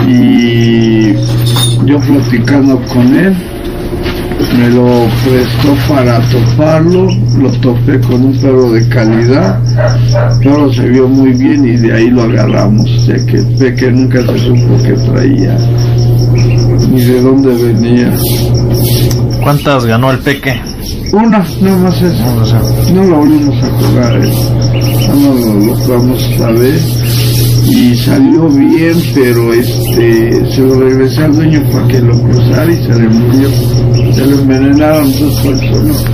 y 0.08 1.14
yo 1.86 2.00
platicando 2.00 2.80
con 2.94 3.16
él 3.16 3.36
me 4.58 4.70
lo 4.70 5.08
prestó 5.26 5.76
para 5.88 6.20
toparlo, 6.30 7.08
lo 7.38 7.52
topé 7.60 8.00
con 8.00 8.26
un 8.26 8.38
perro 8.40 8.72
de 8.72 8.88
calidad, 8.88 9.60
perro 10.42 10.72
se 10.74 10.88
vio 10.88 11.08
muy 11.08 11.32
bien 11.34 11.66
y 11.66 11.78
de 11.78 11.94
ahí 11.94 12.10
lo 12.10 12.24
agarramos, 12.24 12.90
sea 13.06 13.18
que 13.26 13.38
el 13.38 13.48
peque 13.58 13.92
nunca 13.92 14.22
se 14.22 14.40
supo 14.40 14.84
que 14.84 14.94
traía 14.94 15.58
ni 16.92 17.02
de 17.02 17.22
dónde 17.22 17.54
venía. 17.64 18.14
¿Cuántas 19.44 19.86
ganó 19.86 20.12
el 20.12 20.20
peque? 20.20 20.60
Una, 21.14 21.44
nada 21.62 21.78
más 21.78 22.02
eso. 22.02 22.54
No 22.94 23.04
lo 23.04 23.18
volvimos 23.18 23.64
a 23.64 23.70
jugar, 23.70 24.24
¿eh? 24.24 24.32
no 25.10 25.34
lo, 25.34 25.76
lo 25.76 25.88
vamos 25.88 26.30
a 26.42 26.52
ver. 26.52 26.80
y 27.66 27.96
salió 27.96 28.48
bien, 28.50 28.96
pero 29.14 29.54
este 29.54 30.39
se 30.60 30.66
lo 30.66 30.76
regresé 30.76 31.24
al 31.24 31.34
dueño 31.34 31.72
para 31.72 31.88
que 31.88 32.02
lo 32.02 32.22
cruzara 32.22 32.70
y 32.70 32.76
se 32.84 33.00
le 33.00 33.08
murió. 33.08 33.50
Se 34.12 34.26
lo 34.26 34.40
envenenaron 34.40 35.10
dos 35.18 35.42
personas. 35.42 36.06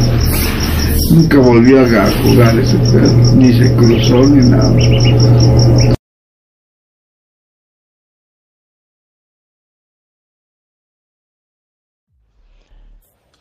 Nunca 1.12 1.39
volvió 1.39 1.82
a 1.82 2.12
jugar 2.22 2.60
ese 2.60 2.78
perro, 2.78 3.36
ni 3.38 3.52
se 3.54 3.76
cruzó 3.76 4.24
ni 4.28 4.48
nada. 4.48 4.72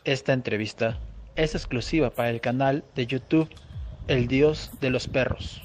Esta 0.05 0.33
entrevista 0.33 0.99
es 1.35 1.53
exclusiva 1.53 2.09
para 2.09 2.31
el 2.31 2.41
canal 2.41 2.83
de 2.95 3.05
YouTube 3.05 3.49
El 4.07 4.27
Dios 4.27 4.71
de 4.81 4.89
los 4.89 5.07
Perros. 5.07 5.61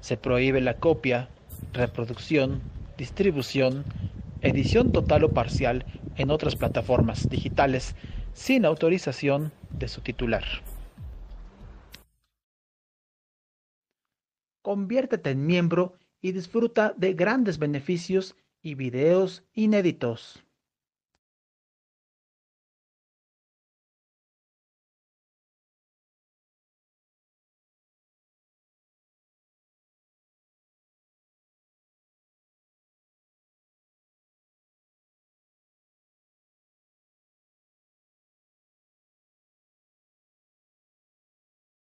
Se 0.00 0.16
prohíbe 0.16 0.62
la 0.62 0.78
copia, 0.78 1.28
reproducción, 1.74 2.62
distribución, 2.96 3.84
edición 4.42 4.92
total 4.92 5.24
o 5.24 5.32
parcial 5.32 5.86
en 6.14 6.30
otras 6.30 6.56
plataformas 6.56 7.28
digitales 7.28 7.96
sin 8.32 8.64
autorización 8.64 9.52
de 9.78 9.88
su 9.88 10.00
titular. 10.00 10.44
Conviértete 14.62 15.30
en 15.30 15.46
miembro 15.46 15.94
y 16.20 16.32
disfruta 16.32 16.94
de 16.96 17.14
grandes 17.14 17.58
beneficios 17.58 18.36
y 18.62 18.74
videos 18.74 19.42
inéditos. 19.54 20.44